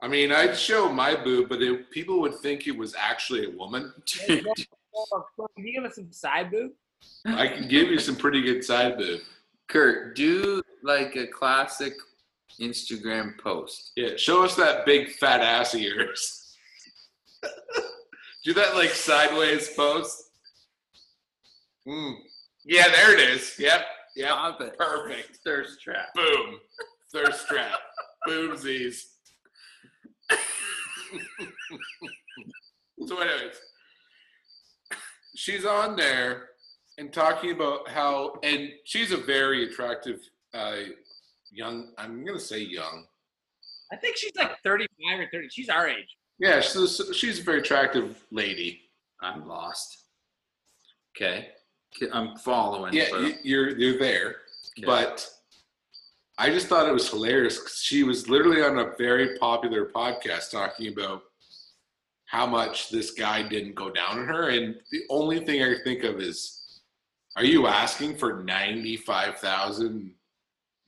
[0.00, 3.50] I mean, I'd show my boob, but it, people would think it was actually a
[3.56, 3.92] woman.
[4.06, 4.44] Can
[5.56, 6.72] you give us some side boob?
[7.26, 9.20] I can give you some pretty good side boob.
[9.68, 11.94] Kurt, do like a classic
[12.60, 13.92] Instagram post.
[13.96, 16.56] Yeah, show us that big fat ass of yours.
[18.44, 20.30] Do that like sideways post.
[21.86, 22.16] Mm.
[22.64, 23.54] Yeah, there it is.
[23.58, 23.84] Yep,
[24.16, 24.34] yep.
[24.76, 25.38] Perfect.
[25.44, 26.08] Thirst trap.
[26.14, 26.58] Boom.
[27.12, 27.78] Thirst trap.
[28.28, 29.04] Boomsies.
[33.06, 33.60] so, anyways,
[35.36, 36.48] she's on there
[36.98, 40.20] and talking about how, and she's a very attractive
[40.54, 40.76] uh,
[41.50, 41.92] young.
[41.98, 43.06] I'm gonna say young.
[43.92, 45.48] I think she's like 35 or 30.
[45.50, 46.16] She's our age.
[46.38, 48.82] Yeah, she's she's a very attractive lady.
[49.20, 49.98] I'm lost.
[51.16, 51.48] Okay,
[52.12, 52.92] I'm following.
[52.94, 54.36] Yeah, but- you're you're there,
[54.78, 54.86] Okay.
[54.86, 55.28] but
[56.38, 57.58] I just thought it was hilarious.
[57.60, 61.22] 'cause she was literally on a very popular podcast talking about
[62.24, 66.02] how much this guy didn't go down on her, and the only thing I think
[66.02, 66.61] of is,
[67.36, 70.14] are you asking for ninety five thousand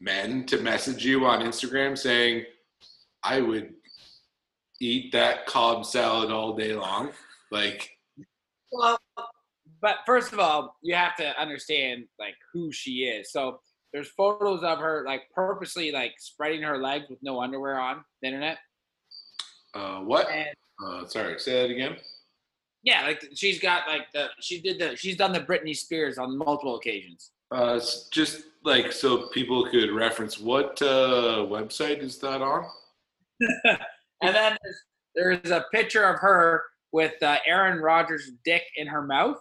[0.00, 2.44] men to message you on Instagram saying,
[3.22, 3.74] "I would
[4.80, 7.12] eat that cob salad all day long"?
[7.50, 7.90] Like,
[8.72, 8.98] Well,
[9.80, 13.30] but first of all, you have to understand like who she is.
[13.32, 13.60] So
[13.92, 18.28] there's photos of her like purposely like spreading her legs with no underwear on the
[18.28, 18.58] internet.
[19.74, 20.28] uh, what?
[20.30, 20.48] And
[20.84, 21.96] Uh, sorry, say that again.
[22.84, 26.36] Yeah, like she's got like the she did the she's done the Britney Spears on
[26.36, 27.30] multiple occasions.
[27.50, 32.66] Uh, just like so people could reference what uh, website is that on?
[34.22, 34.56] And then
[35.14, 39.36] there's, there's a picture of her with uh, Aaron Rodgers' dick in her mouth,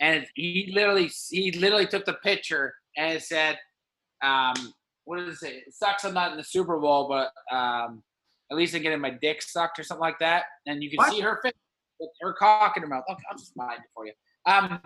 [0.00, 3.58] and he literally he literally took the picture and it said,
[4.22, 4.54] um,
[5.04, 5.50] "What does it say?
[5.66, 8.02] It sucks I'm not in the Super Bowl, but um,
[8.50, 11.12] at least I'm getting my dick sucked or something like that." And you can What?
[11.12, 11.52] see her face
[12.00, 13.04] with her cock in her mouth.
[13.10, 14.12] Okay, I'll just mind it for you.
[14.46, 14.80] Um,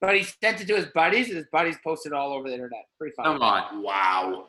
[0.00, 2.84] but he sent it to his buddies, and his buddies posted all over the internet.
[2.98, 3.34] Pretty funny.
[3.34, 3.82] Come on.
[3.82, 4.46] Wow.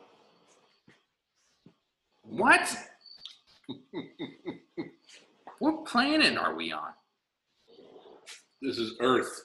[2.22, 2.76] What?
[5.58, 6.90] what planet are we on?
[8.60, 9.44] This is Earth.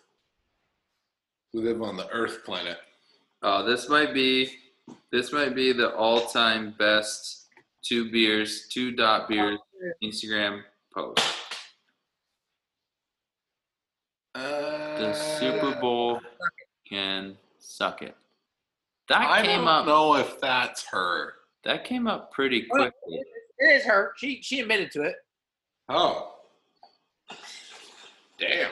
[1.54, 2.78] We live on the Earth planet.
[3.43, 4.49] Oh, this might be
[5.12, 7.47] this might be the all-time best
[7.84, 9.60] two beers, two dot beers
[10.04, 10.62] Instagram
[10.93, 11.42] post.
[14.33, 16.19] The Uh, Super Bowl
[16.87, 18.15] can suck it.
[19.09, 19.85] That I came don't up.
[19.85, 21.35] know if that's her.
[21.63, 23.21] That came up pretty quickly.
[23.59, 24.13] It is her.
[24.17, 25.15] She she admitted to it.
[25.89, 26.35] Oh.
[28.39, 28.71] Damn.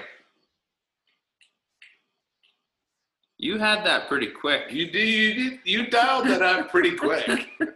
[3.37, 4.71] You had that pretty quick.
[4.71, 7.27] You did you did you dialed that up pretty quick.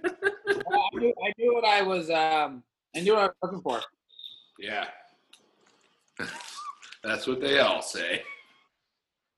[0.67, 2.09] Well, I knew, I knew what I was.
[2.11, 2.63] Um,
[2.95, 3.81] I knew what I was looking for.
[4.59, 4.85] yeah.
[7.05, 8.23] That's what they all say.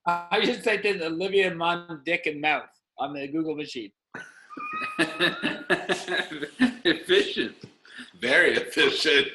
[0.06, 3.92] I just typed in Olivia Munn dick and mouth on the Google machine.
[6.86, 7.56] Efficient.
[8.22, 9.28] Very efficient.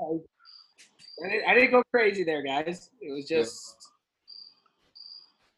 [0.00, 2.90] I didn't, I didn't go crazy there, guys.
[3.00, 3.76] It was just.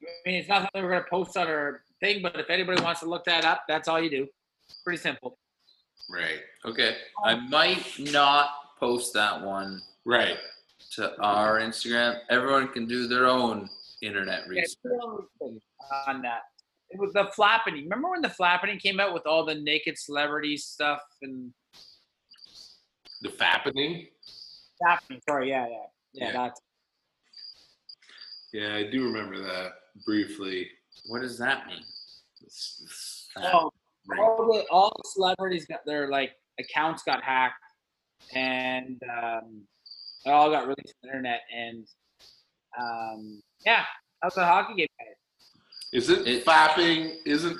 [0.03, 3.01] I mean, it's not something we're gonna post on our thing, but if anybody wants
[3.01, 4.27] to look that up, that's all you do.
[4.85, 5.39] Pretty simple.
[6.11, 6.41] Right.
[6.65, 6.97] Okay.
[7.25, 10.39] I might not post that one Right.
[10.93, 12.19] To our Instagram.
[12.31, 13.69] Everyone can do their own
[14.03, 14.77] internet research.
[16.07, 16.41] on that.
[16.91, 17.75] It was the flapping.
[17.75, 21.53] Remember when the flapping came out with all the naked celebrity stuff and
[23.23, 24.09] The fappening.
[24.79, 25.21] flapping?
[25.29, 25.77] Sorry, yeah, yeah,
[26.13, 26.27] yeah.
[26.29, 26.33] Yeah.
[26.33, 26.61] That's
[28.53, 29.73] Yeah, I do remember that
[30.05, 30.69] briefly.
[31.07, 31.83] What does that mean?
[33.39, 33.71] Oh,
[34.09, 34.19] fappening.
[34.21, 37.63] all the all the celebrities got their like accounts got hacked,
[38.35, 39.63] and um,
[40.27, 41.41] they all got released on the internet.
[41.57, 41.87] And
[42.79, 43.85] um, yeah,
[44.21, 44.89] how's the hockey game?
[44.99, 45.15] guys?
[45.93, 47.59] Isn't It- fapping isn't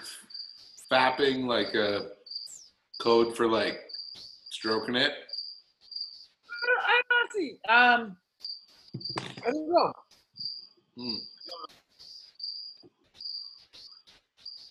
[0.91, 2.11] fapping like a
[3.01, 3.79] code for like
[4.51, 5.13] stroking it?
[6.51, 7.59] I don't, I don't see.
[7.69, 8.17] Um,
[9.47, 9.93] I don't know.
[10.99, 11.17] Hmm.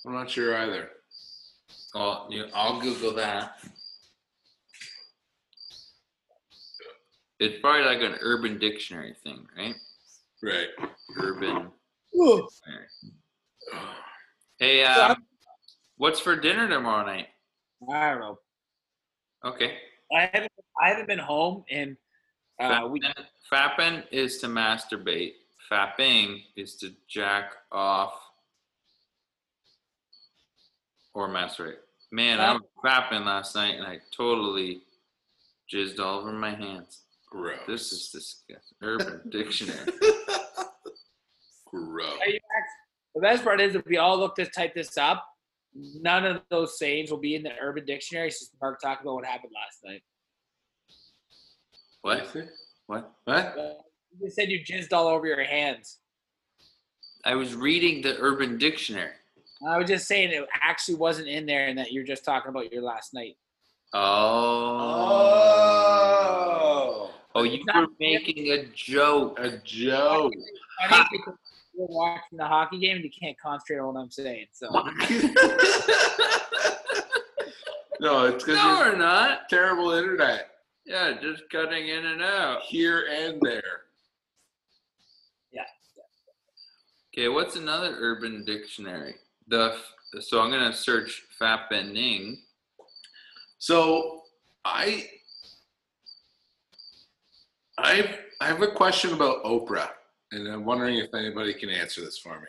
[0.07, 0.89] I'm not sure either.
[1.95, 3.57] Well, you, I'll Google that.
[7.39, 9.75] It's probably like an Urban Dictionary thing, right?
[10.41, 10.67] Right.
[11.17, 11.71] Urban
[14.59, 15.17] Hey, um,
[15.97, 17.27] what's for dinner tomorrow night?
[17.91, 18.39] I don't know.
[19.43, 19.77] Okay.
[20.15, 21.97] I haven't I haven't been home and
[22.59, 23.13] uh, we Fapping,
[23.51, 25.33] fapping is to masturbate.
[25.69, 28.13] Fapping is to jack off
[31.13, 31.77] or masturbate.
[32.11, 34.83] Man, I was fapping last night and I totally
[35.71, 37.01] jizzed all over my hands.
[37.29, 37.59] Gross.
[37.67, 38.77] This is disgusting.
[38.81, 39.91] Urban Dictionary.
[41.65, 42.13] gross.
[42.27, 42.39] You
[43.15, 45.25] the best part is if we all look to type this up,
[45.73, 48.27] none of those sayings will be in the Urban Dictionary.
[48.27, 50.03] It's just Mark talking about what happened last night.
[52.01, 52.27] What?
[52.87, 53.11] What?
[53.23, 53.85] What?
[54.21, 55.99] You said you jizzed all over your hands.
[57.23, 59.13] I was reading the Urban Dictionary.
[59.67, 62.71] I was just saying it actually wasn't in there, and that you're just talking about
[62.71, 63.37] your last night.
[63.93, 63.99] Oh.
[66.67, 67.14] Oh.
[67.35, 69.37] Oh, you were making a joke.
[69.39, 70.31] A joke.
[70.81, 71.35] I think because
[71.77, 74.45] you're watching the hockey game and you can't concentrate on what I'm saying.
[74.53, 74.69] So
[77.99, 79.49] no, it's because no, you're we're not.
[79.49, 80.51] terrible internet
[80.85, 82.61] Yeah, just cutting in and out.
[82.61, 83.81] here and there.
[85.51, 85.63] Yeah.
[87.13, 89.15] Okay, what's another urban dictionary?
[89.47, 89.75] The
[90.21, 92.37] so I'm gonna search Fat bending.
[93.57, 94.21] So
[94.63, 95.09] I
[97.77, 99.89] I I have a question about Oprah,
[100.31, 102.47] and I'm wondering if anybody can answer this for me.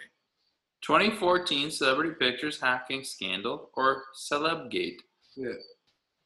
[0.83, 4.99] 2014 celebrity pictures hacking scandal or Celebgate.
[5.37, 5.53] Yeah.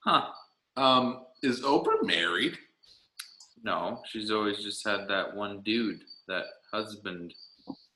[0.04, 0.26] Huh.
[0.76, 2.58] Um, is Oprah married?
[3.62, 7.34] No, she's always just had that one dude, that husband,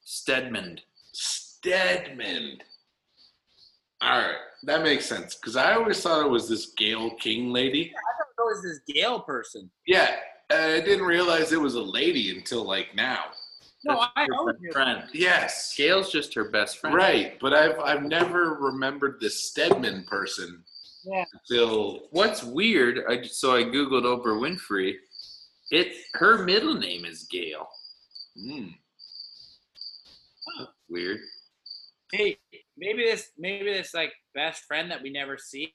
[0.03, 0.81] Stedman.
[1.12, 2.59] Stedman.
[4.03, 7.90] All right, that makes sense because I always thought it was this Gail King lady.
[7.95, 9.71] I don't know is this Gail person.
[9.87, 10.17] Yeah,
[10.51, 13.25] I didn't realize it was a lady until like now.
[13.85, 14.73] No, That's I her know best you.
[14.73, 15.03] friend.
[15.13, 16.97] Yes, Gail's just her best friend.
[16.97, 17.39] right.
[17.41, 20.63] But I've I've never remembered the Stedman person
[21.05, 21.25] Yeah.
[21.51, 23.01] until What's weird?
[23.09, 24.95] I so I googled Oprah Winfrey.
[25.71, 27.67] It her middle name is Gail.
[28.37, 28.69] hmm.
[30.89, 31.19] Weird.
[32.13, 32.39] Hey,
[32.77, 35.75] maybe this maybe this like best friend that we never see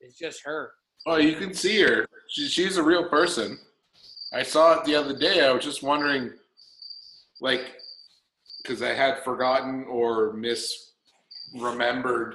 [0.00, 0.72] is just her.
[1.06, 2.06] Oh, you can see her.
[2.28, 3.58] She, she's a real person.
[4.32, 5.46] I saw it the other day.
[5.46, 6.32] I was just wondering,
[7.40, 7.76] like,
[8.62, 12.34] because I had forgotten or misremembered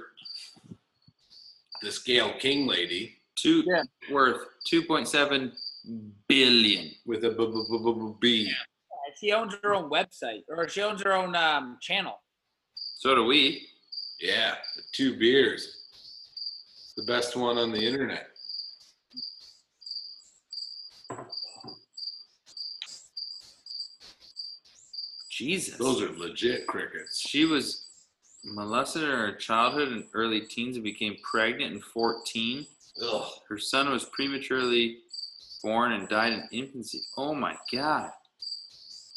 [1.82, 3.84] this Gail King lady Two Yeah.
[4.12, 5.52] worth 2.7
[6.28, 6.92] billion.
[7.06, 8.54] with a b- b- b- b- B.
[9.20, 12.22] She owns her own website or she owns her own um, channel.
[12.98, 13.68] So do we.
[14.20, 14.56] Yeah,
[14.94, 15.84] two beers.
[16.98, 18.28] The best one on the internet.
[25.36, 25.78] Jesus.
[25.78, 27.20] Those are legit crickets.
[27.20, 27.88] She was
[28.46, 32.66] molested in her childhood and early teens and became pregnant in 14.
[33.04, 33.32] Ugh.
[33.50, 35.00] Her son was prematurely
[35.62, 37.02] born and died in infancy.
[37.18, 38.12] Oh my God.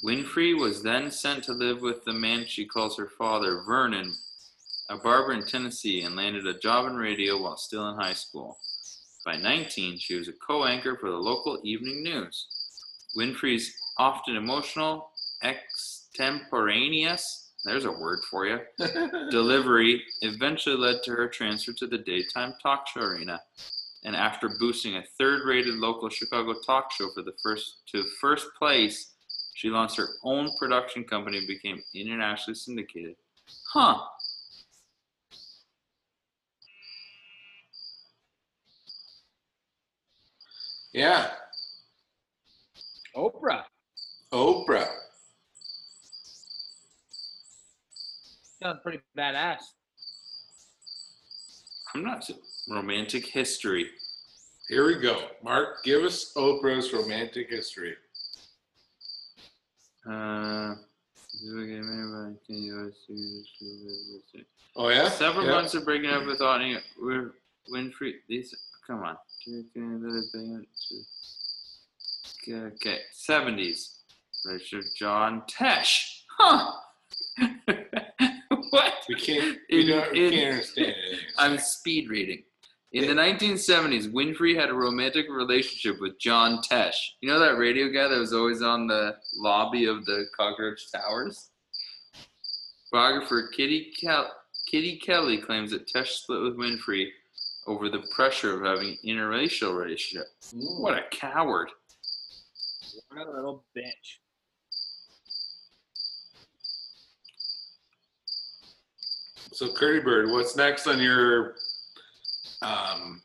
[0.04, 4.12] Winfrey was then sent to live with the man she calls her father, Vernon,
[4.90, 8.58] a barber in Tennessee, and landed a job in radio while still in high school.
[9.24, 12.46] By 19, she was a co anchor for the local evening news.
[13.16, 15.10] Winfrey's often emotional,
[16.18, 18.58] extemporaneous, there's a word for you,
[19.30, 23.40] delivery eventually led to her transfer to the daytime talk show arena.
[24.04, 29.12] And after boosting a third-rated local Chicago talk show for the first to first place,
[29.54, 33.16] she launched her own production company and became internationally syndicated.
[33.72, 33.98] Huh.
[40.92, 41.30] yeah,
[43.16, 43.64] Oprah.
[44.32, 45.07] Oprah.
[48.62, 49.58] Sounds pretty badass.
[51.94, 52.34] I'm not so-
[52.68, 53.90] romantic history.
[54.68, 55.30] Here we go.
[55.42, 57.96] Mark, give us Oprah's romantic history.
[60.06, 60.74] Uh,
[64.76, 65.08] Oh yeah.
[65.08, 65.50] Several yeah.
[65.52, 67.32] months of breaking up with Audie Win-
[67.72, 68.14] Winfrey.
[68.28, 68.54] These,
[68.86, 69.16] come on.
[72.50, 73.94] Okay, seventies.
[74.44, 76.22] Richard John Tesh.
[76.38, 76.72] Huh.
[79.08, 79.18] What?
[79.20, 79.58] We can't.
[79.70, 81.26] We, In- don't, we in- can't understand anything.
[81.38, 82.42] I'm speed reading.
[82.92, 86.94] In the 1970s, Winfrey had a romantic relationship with John Tesh.
[87.20, 91.50] You know that radio guy that was always on the lobby of the Cockroach Towers?
[92.90, 94.32] Biographer Kitty, Kel-
[94.70, 97.08] Kitty Kelley claims that Tesh split with Winfrey
[97.66, 100.26] over the pressure of having an interracial relationship.
[100.50, 100.80] Hmm.
[100.82, 101.68] What a coward.
[103.10, 104.16] What a little bitch.
[109.52, 111.54] So, Curdy Bird, what's next on your
[112.62, 113.22] um,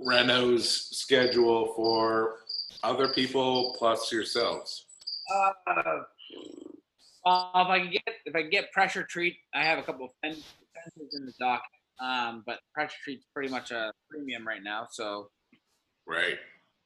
[0.00, 2.36] Renault's schedule for
[2.82, 4.86] other people plus yourselves?
[5.32, 6.00] Uh, uh,
[7.24, 10.42] if I could get if I get pressure treat, I have a couple of fen-
[10.74, 11.62] fences in the dock.
[12.00, 15.30] Um, but pressure treat's pretty much a premium right now, so
[16.06, 16.38] Right.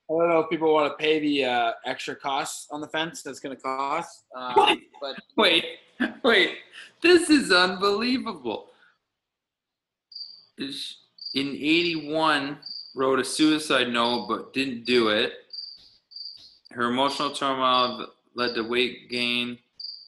[0.08, 3.22] I don't know if people want to pay the uh, extra costs on the fence
[3.22, 4.24] that's going to cost.
[4.36, 5.64] Um, but Wait,
[6.22, 6.58] wait.
[7.02, 8.70] This is unbelievable.
[10.58, 10.68] In
[11.34, 12.58] 81,
[12.94, 15.32] wrote a suicide note but didn't do it.
[16.70, 19.58] Her emotional turmoil led to weight gain.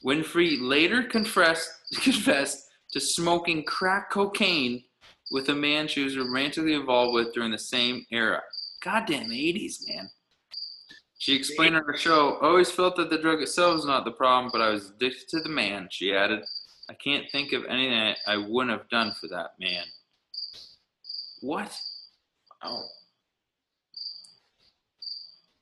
[0.04, 1.70] Winfrey later confessed,
[2.02, 4.84] confessed to smoking crack cocaine
[5.32, 8.40] with a man she was romantically involved with during the same era.
[8.82, 10.10] Goddamn 80s, man.
[11.18, 14.50] She explained on her show, always felt that the drug itself was not the problem,
[14.52, 15.88] but I was addicted to the man.
[15.90, 16.44] She added,
[16.88, 19.82] I can't think of anything I, I wouldn't have done for that man.
[21.40, 21.76] What?
[22.62, 22.84] Oh.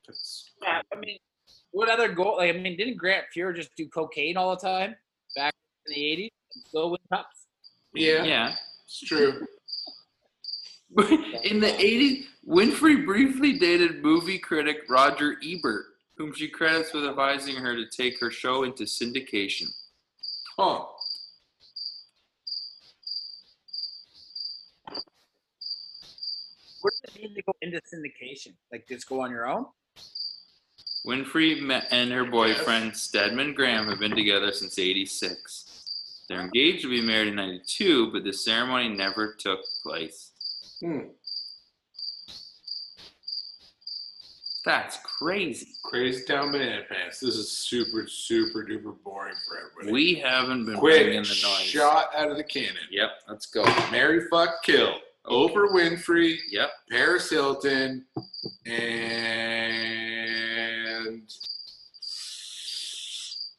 [0.07, 1.17] That's Yeah, I mean,
[1.71, 2.37] what other goal?
[2.37, 4.95] Like, I mean, didn't Grant Fuhr just do cocaine all the time
[5.35, 5.53] back
[5.87, 7.45] in the '80s and still win cups?
[7.93, 8.55] yeah, Yeah.
[8.85, 9.45] it's true.
[11.43, 15.85] In the 80s, Winfrey briefly dated movie critic Roger Ebert,
[16.17, 19.67] whom she credits with advising her to take her show into syndication.
[20.57, 20.85] Huh.
[26.81, 28.53] What does it mean to go into syndication?
[28.71, 29.67] Like, just go on your own?
[31.05, 36.25] Winfrey and her boyfriend Stedman Graham have been together since '86.
[36.27, 40.31] They're engaged to be married in '92, but the ceremony never took place.
[40.81, 40.99] Hmm.
[44.65, 45.67] That's crazy.
[45.85, 47.19] Crazy town banana pants.
[47.21, 49.91] This is super, super duper boring for everybody.
[49.93, 51.61] We haven't been Quick bringing the noise.
[51.61, 52.75] shot out of the cannon.
[52.91, 53.63] Yep, let's go.
[53.91, 54.95] Mary fuck kill.
[55.25, 56.69] Oprah Winfrey, Yep.
[56.91, 58.05] Paris Hilton,
[58.65, 58.91] and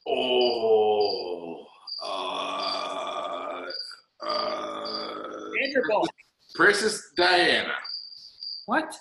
[0.06, 1.64] oh,
[2.04, 3.62] uh,
[4.26, 5.16] uh,
[5.62, 6.06] Andrew Ball.
[6.58, 7.74] Princess Diana.
[8.66, 8.92] What?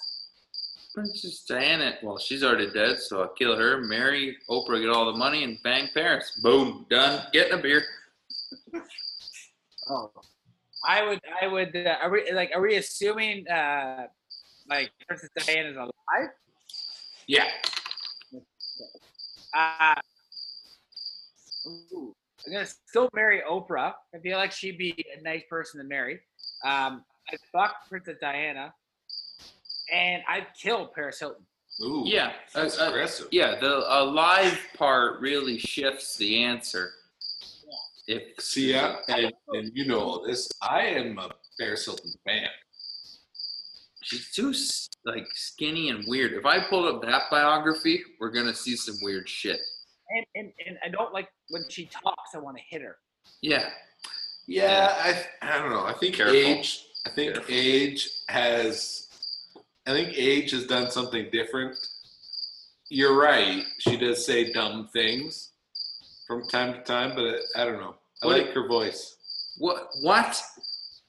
[0.93, 1.95] Princess Diana.
[2.03, 3.81] Well, she's already dead, so I'll kill her.
[3.81, 6.39] Marry Oprah, get all the money, and bang Paris.
[6.43, 7.23] Boom, done.
[7.33, 7.83] Getting a beer.
[9.89, 10.11] Oh.
[10.87, 14.05] I would, I would, uh, are we, like, are we assuming, uh,
[14.69, 16.29] like, Princess Diana is alive?
[17.25, 17.47] Yeah.
[19.55, 19.95] Uh,
[21.67, 23.93] ooh, I'm gonna still marry Oprah.
[24.13, 26.19] I feel like she'd be a nice person to marry.
[26.63, 28.73] Um, I'd fuck Princess Diana,
[29.93, 31.43] and I'd kill Paris Hilton.
[31.83, 32.03] Ooh.
[32.05, 33.07] Yeah, That's uh, uh.
[33.31, 36.91] Yeah, the alive part really shifts the answer.
[38.07, 40.49] If See, yeah, and, and you know all this.
[40.61, 42.47] I am a Paris Hilton fan.
[44.01, 44.53] she's too
[45.05, 46.31] like skinny and weird.
[46.33, 49.59] If I pulled up that biography, we're gonna see some weird shit.
[50.09, 52.33] And, and, and I don't like when she talks.
[52.33, 52.95] I want to hit her.
[53.41, 53.69] Yeah,
[54.47, 55.85] Yeah, I I don't know.
[55.85, 56.35] I think Careful.
[56.35, 56.85] age.
[57.07, 57.55] I think Careful.
[57.55, 59.07] age has.
[59.87, 61.75] I think age has done something different.
[62.89, 63.63] You're right.
[63.79, 65.51] She does say dumb things
[66.27, 67.23] from time to time, but
[67.55, 67.95] I, I don't know.
[68.21, 69.15] I What- like her voice.
[69.57, 69.87] what?
[70.01, 70.41] What?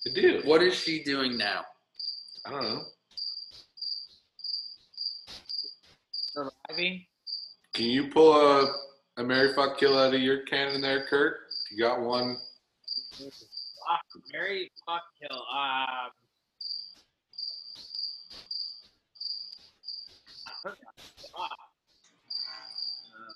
[0.07, 0.41] I do.
[0.45, 1.65] What is she doing now?
[2.47, 2.83] I don't know.
[6.13, 7.05] Surviving.
[7.75, 8.73] Can you pull a
[9.17, 11.37] a Mary fuck kill out of your cannon there, Curt?
[11.73, 12.37] You got one.
[14.29, 15.37] Fuck, Mary fuck kill.
[15.37, 16.11] Um,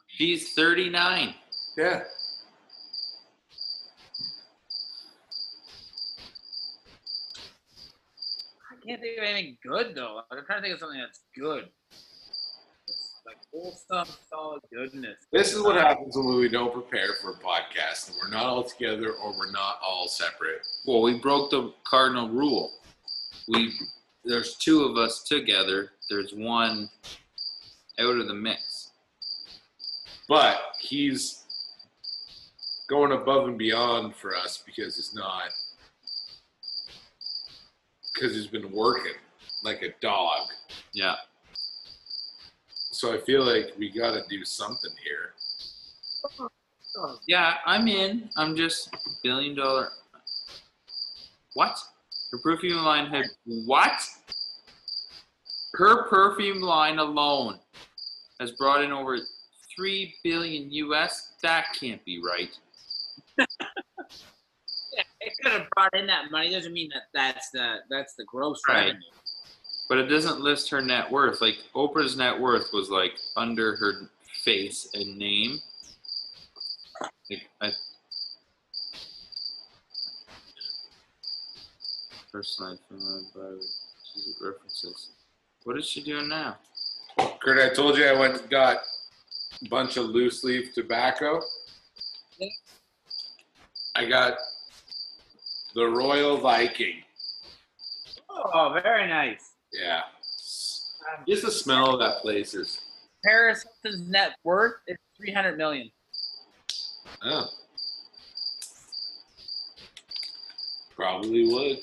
[0.08, 1.34] She's 39.
[1.76, 2.02] Yeah.
[8.70, 10.20] I can't think of anything good though.
[10.30, 11.68] I'm trying to think of something that's good.
[13.24, 15.18] It's like wholesome, solid goodness.
[15.32, 18.64] This is what happens when we don't prepare for a podcast and we're not all
[18.64, 20.66] together or we're not all separate.
[20.86, 22.72] Well, we broke the cardinal rule.
[23.48, 23.72] We
[24.24, 25.92] there's two of us together.
[26.10, 26.88] There's one
[27.98, 28.90] out of the mix.
[30.28, 31.44] But he's
[32.88, 35.50] going above and beyond for us because he's not
[38.12, 39.14] because he's been working
[39.62, 40.48] like a dog.
[40.92, 41.14] Yeah.
[43.02, 45.34] So I feel like we got to do something here.
[47.26, 48.30] Yeah, I'm in.
[48.36, 48.94] I'm just
[49.24, 49.88] billion dollar.
[51.54, 51.76] What?
[52.30, 53.24] Her perfume line had
[53.66, 54.00] what?
[55.72, 57.58] Her perfume line alone
[58.38, 59.18] has brought in over
[59.74, 61.32] three billion US.
[61.42, 62.56] That can't be right.
[64.94, 66.50] Yeah, it could have brought in that money.
[66.50, 68.84] Doesn't mean that that's the that's the gross Right.
[68.88, 69.00] revenue.
[69.88, 71.40] But it doesn't list her net worth.
[71.40, 74.10] Like Oprah's net worth was like under her
[74.42, 75.58] face and name.
[77.30, 77.70] Like, I,
[82.32, 83.64] personal life, family, uh, private,
[84.12, 85.10] she's references.
[85.64, 86.56] What is she doing now?
[87.40, 88.78] Curt, I told you I went and got
[89.64, 91.40] a bunch of loose leaf tobacco.
[93.94, 94.38] I got
[95.74, 97.02] the Royal Viking.
[98.30, 99.51] Oh, very nice.
[99.72, 100.02] Yeah.
[101.10, 102.80] Um, Just the smell of that place is.
[103.24, 105.90] Paris Hilton's net worth is three hundred million.
[107.24, 107.48] Oh.
[110.96, 111.78] Probably would.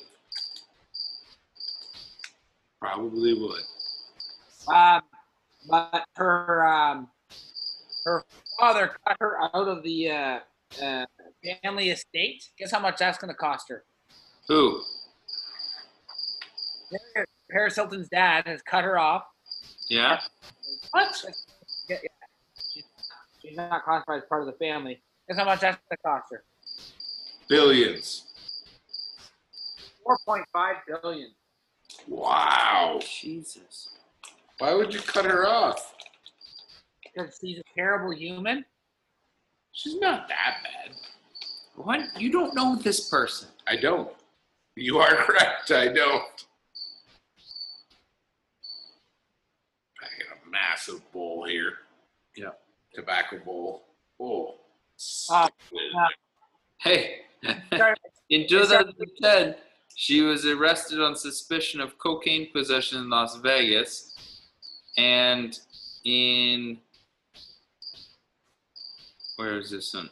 [2.80, 3.64] Probably would.
[4.74, 5.02] Um,
[5.70, 7.10] but her um,
[8.06, 8.24] her
[8.60, 10.40] father cut her out of the uh,
[10.82, 11.06] uh,
[11.64, 12.46] family estate.
[12.58, 13.84] Guess how much that's going to cost her?
[14.48, 14.82] Who?
[17.52, 19.24] Paris Hilton's dad has cut her off.
[19.90, 20.20] Yeah.
[20.92, 21.16] What?
[21.90, 22.10] Yeah, yeah.
[22.72, 22.84] She's,
[23.42, 25.02] she's not classified as part of the family.
[25.28, 26.44] Guess how much that's going to cost her?
[27.48, 28.26] Billions.
[30.04, 31.30] Four point five billion.
[32.08, 33.00] Wow.
[33.02, 33.90] Jesus.
[34.60, 35.96] Why would you cut her off?
[37.04, 38.66] Because she's a terrible human.
[39.72, 40.96] She's not that bad.
[41.76, 42.02] What?
[42.18, 43.48] You don't know this person.
[43.68, 44.12] I don't.
[44.76, 45.72] You are correct.
[45.72, 46.24] I don't.
[50.02, 51.74] I got a massive bowl here.
[52.36, 52.52] Yeah.
[52.94, 53.84] Tobacco bowl.
[54.20, 54.56] Oh.
[55.32, 55.48] Uh,
[56.82, 57.24] Hey,
[58.30, 59.56] in 2010,
[59.96, 64.16] she was arrested on suspicion of cocaine possession in Las Vegas,
[64.98, 65.60] and
[66.06, 66.78] in
[69.36, 70.10] where is this one?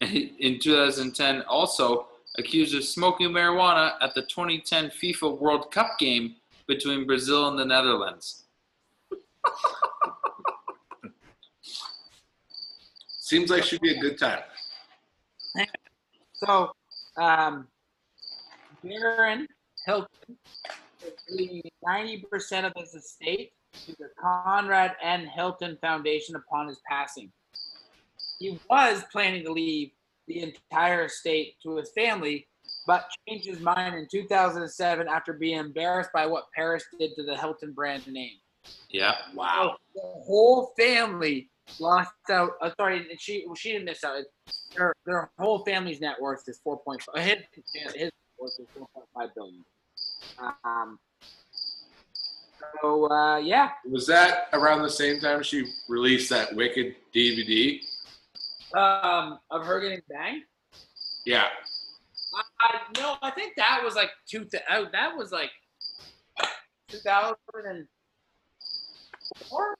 [0.00, 6.36] In 2010, also accused of smoking marijuana at the 2010 FIFA World Cup game
[6.66, 8.45] between Brazil and the Netherlands.
[13.18, 14.42] Seems like she'd be a good time.
[16.34, 16.70] So,
[17.16, 17.66] um,
[18.84, 19.48] Baron
[19.84, 20.36] Hilton
[21.04, 23.52] is leaving 90% of his estate
[23.84, 25.26] to the Conrad N.
[25.26, 27.32] Hilton Foundation upon his passing.
[28.38, 29.90] He was planning to leave
[30.28, 32.46] the entire estate to his family,
[32.86, 37.36] but changed his mind in 2007 after being embarrassed by what Paris did to the
[37.36, 38.36] Hilton brand name.
[38.90, 39.14] Yeah.
[39.34, 39.76] Wow.
[39.94, 41.50] The whole family
[41.80, 42.52] lost out.
[42.62, 44.22] Uh, sorry, she she didn't miss out.
[44.74, 47.22] Their their whole family's net worth is four point five.
[47.24, 47.36] His
[47.74, 49.64] his net worth is four point five billion.
[50.64, 50.98] Um.
[52.82, 57.80] So uh, yeah, Was that around the same time she released that Wicked DVD?
[58.74, 60.42] um, of her getting banged.
[61.24, 61.44] Yeah.
[62.34, 64.44] Uh, no, I think that was like two.
[64.44, 65.50] Th- oh, that was like
[66.88, 67.36] two thousand
[67.66, 67.86] and
[69.48, 69.76] four.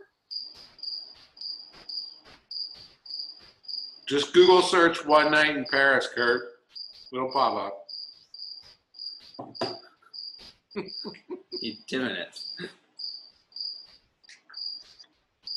[4.07, 6.43] Just Google search one night in Paris, Curt.
[7.13, 7.87] It'll pop up.
[11.61, 12.39] You're doing it.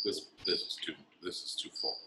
[0.03, 1.99] This this is too this is too full.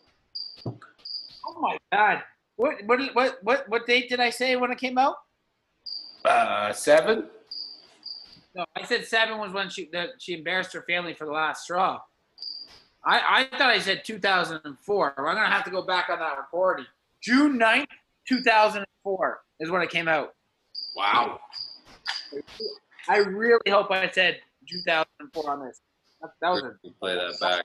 [1.47, 2.23] Oh my god!
[2.57, 5.17] What what what what what date did I say when it came out?
[6.25, 7.29] Uh seven?
[8.55, 11.65] No, I said seven was when she that she embarrassed her family for the last
[11.65, 12.01] straw.
[13.05, 15.15] I, I thought I said 2004.
[15.17, 16.87] I'm gonna have to go back on that recording.
[17.21, 17.87] June 9th,
[18.29, 20.35] 2004 is when it came out.
[20.97, 21.41] Wow.
[23.09, 25.81] I really hope I said 2004 on this.
[26.21, 27.65] That, that was a, play that back.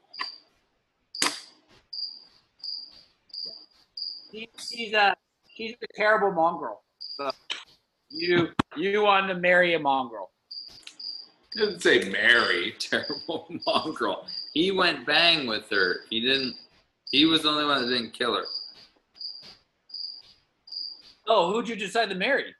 [4.31, 5.15] she, she's a
[5.47, 6.81] she's a terrible mongrel.
[6.99, 7.31] So
[8.09, 10.31] you you want to marry a mongrel?
[11.57, 12.75] Didn't say Mary.
[12.79, 14.27] Terrible mongrel.
[14.53, 16.01] He went bang with her.
[16.09, 16.55] He didn't.
[17.09, 18.43] He was the only one that didn't kill her.
[21.27, 22.53] Oh, who'd you decide to marry?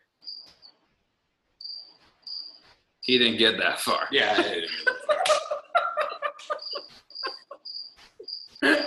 [3.02, 4.08] He didn't get that far.
[4.12, 4.36] Yeah.
[8.64, 8.82] yeah.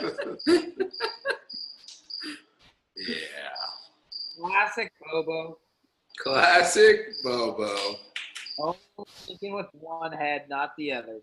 [4.39, 5.59] Classic Bobo.
[6.19, 7.97] Classic Bobo.
[8.63, 8.77] Oh,
[9.27, 11.21] thinking with one head, not the other.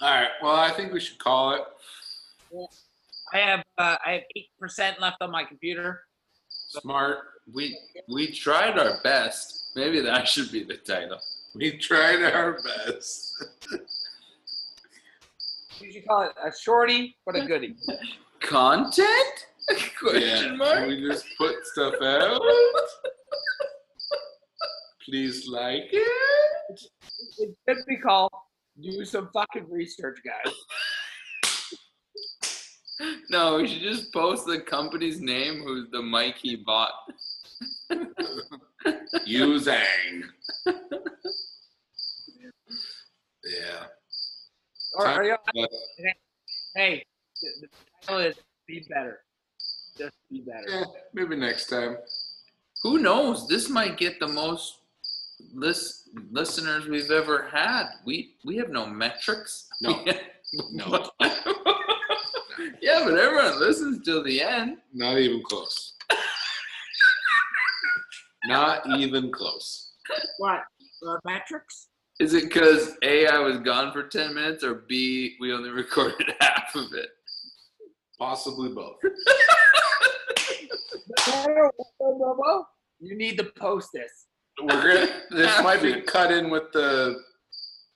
[0.00, 0.28] All right.
[0.42, 1.62] Well, I think we should call it.
[3.32, 6.02] I have uh, I have eight percent left on my computer.
[6.48, 7.18] Smart.
[7.52, 7.78] We
[8.08, 9.70] we tried our best.
[9.74, 11.18] Maybe that should be the title.
[11.54, 13.34] We tried our best.
[15.80, 17.76] You should call it a shorty, but a goodie.
[18.40, 19.46] Content?
[19.74, 19.88] Yeah.
[19.98, 20.86] Question mark.
[20.86, 22.40] We just put stuff out.
[25.04, 26.80] Please like it.
[27.38, 28.30] It should be called
[28.80, 30.54] "Do Some Fucking Research, Guys."
[33.30, 36.92] No, we should just post the company's name, who's the mic he bought.
[39.26, 40.24] Zang.
[43.44, 43.86] Yeah.
[44.94, 45.36] Or, Uh,
[46.74, 47.04] hey,
[47.40, 47.68] the, the
[48.02, 49.20] title is "Be Better."
[49.98, 50.68] Just be better.
[50.82, 50.84] eh,
[51.14, 51.96] maybe next time.
[52.82, 53.48] Who knows?
[53.48, 54.78] This might get the most
[55.52, 57.86] lis- listeners we've ever had.
[58.04, 59.68] We we have no metrics.
[59.80, 60.04] No.
[60.72, 61.10] No.
[62.80, 64.78] yeah, but everyone listens till the end.
[64.94, 65.92] Not even close.
[68.46, 69.92] Not even close.
[70.38, 70.60] What?
[71.06, 71.88] Uh, metrics?
[72.18, 76.32] Is it because A, I was gone for 10 minutes, or B, we only recorded
[76.40, 77.10] half of it?
[78.18, 78.96] Possibly both.
[83.00, 84.26] You need to post this.
[84.60, 85.08] We're gonna.
[85.30, 87.20] This might be cut in with the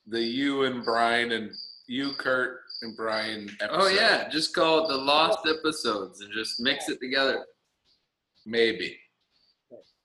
[0.07, 1.51] the you and Brian and
[1.89, 3.49] you, Curt and Brian.
[3.61, 3.81] Episode.
[3.83, 4.29] Oh, yeah.
[4.29, 7.45] Just call it the Lost Episodes and just mix it together.
[8.47, 8.97] maybe.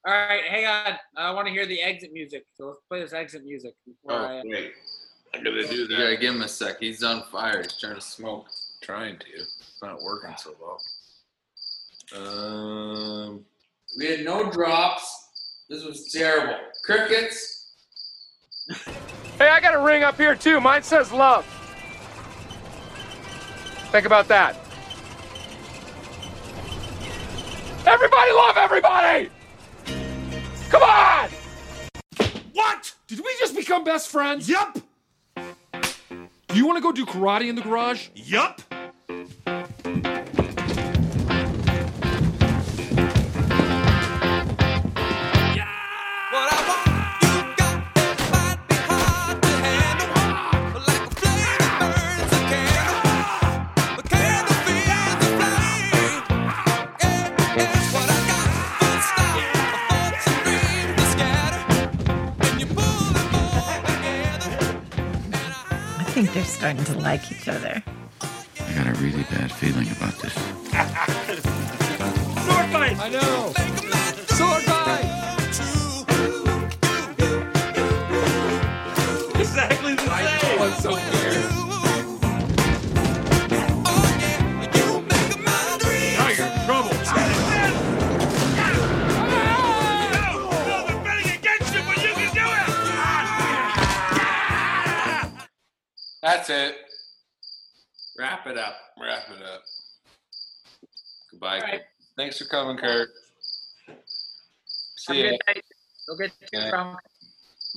[0.05, 0.97] All right, hang on.
[1.17, 2.45] I want to hear the exit music.
[2.55, 3.73] So let's play this exit music.
[3.85, 4.71] Before Oh I, uh, wait,
[5.33, 5.97] I gotta do You that.
[5.97, 6.79] gotta give him a sec.
[6.79, 7.61] He's on fire.
[7.61, 8.45] He's trying to smoke.
[8.81, 9.25] Trying to.
[9.35, 10.79] It's not working so well.
[12.15, 13.43] Um.
[13.97, 15.65] We had no drops.
[15.69, 16.57] This was terrible.
[16.85, 17.73] Crickets.
[19.37, 20.61] Hey, I got a ring up here too.
[20.61, 21.45] Mine says love.
[23.91, 24.55] Think about that.
[27.85, 29.29] Everybody love everybody!
[30.69, 31.29] Come on!
[32.51, 32.93] What?
[33.07, 34.49] Did we just become best friends?
[34.49, 34.77] Yup.
[35.35, 38.09] Do you want to go do karate in the garage?
[38.13, 38.61] Yup.
[66.67, 67.81] Starting to like each other.
[68.21, 70.33] I got a really bad feeling about this.
[72.43, 72.97] Sword fight.
[72.99, 73.76] I know.
[96.27, 96.75] That's it.
[98.19, 98.75] Wrap it up.
[99.01, 99.61] Wrap it up.
[101.31, 101.55] Goodbye.
[101.55, 101.81] All right.
[102.17, 103.07] Thanks for coming, Curt.
[104.97, 105.29] See a ya.
[105.29, 105.63] good night.
[106.09, 106.95] Go get Yeah.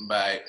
[0.09, 0.41] Bye.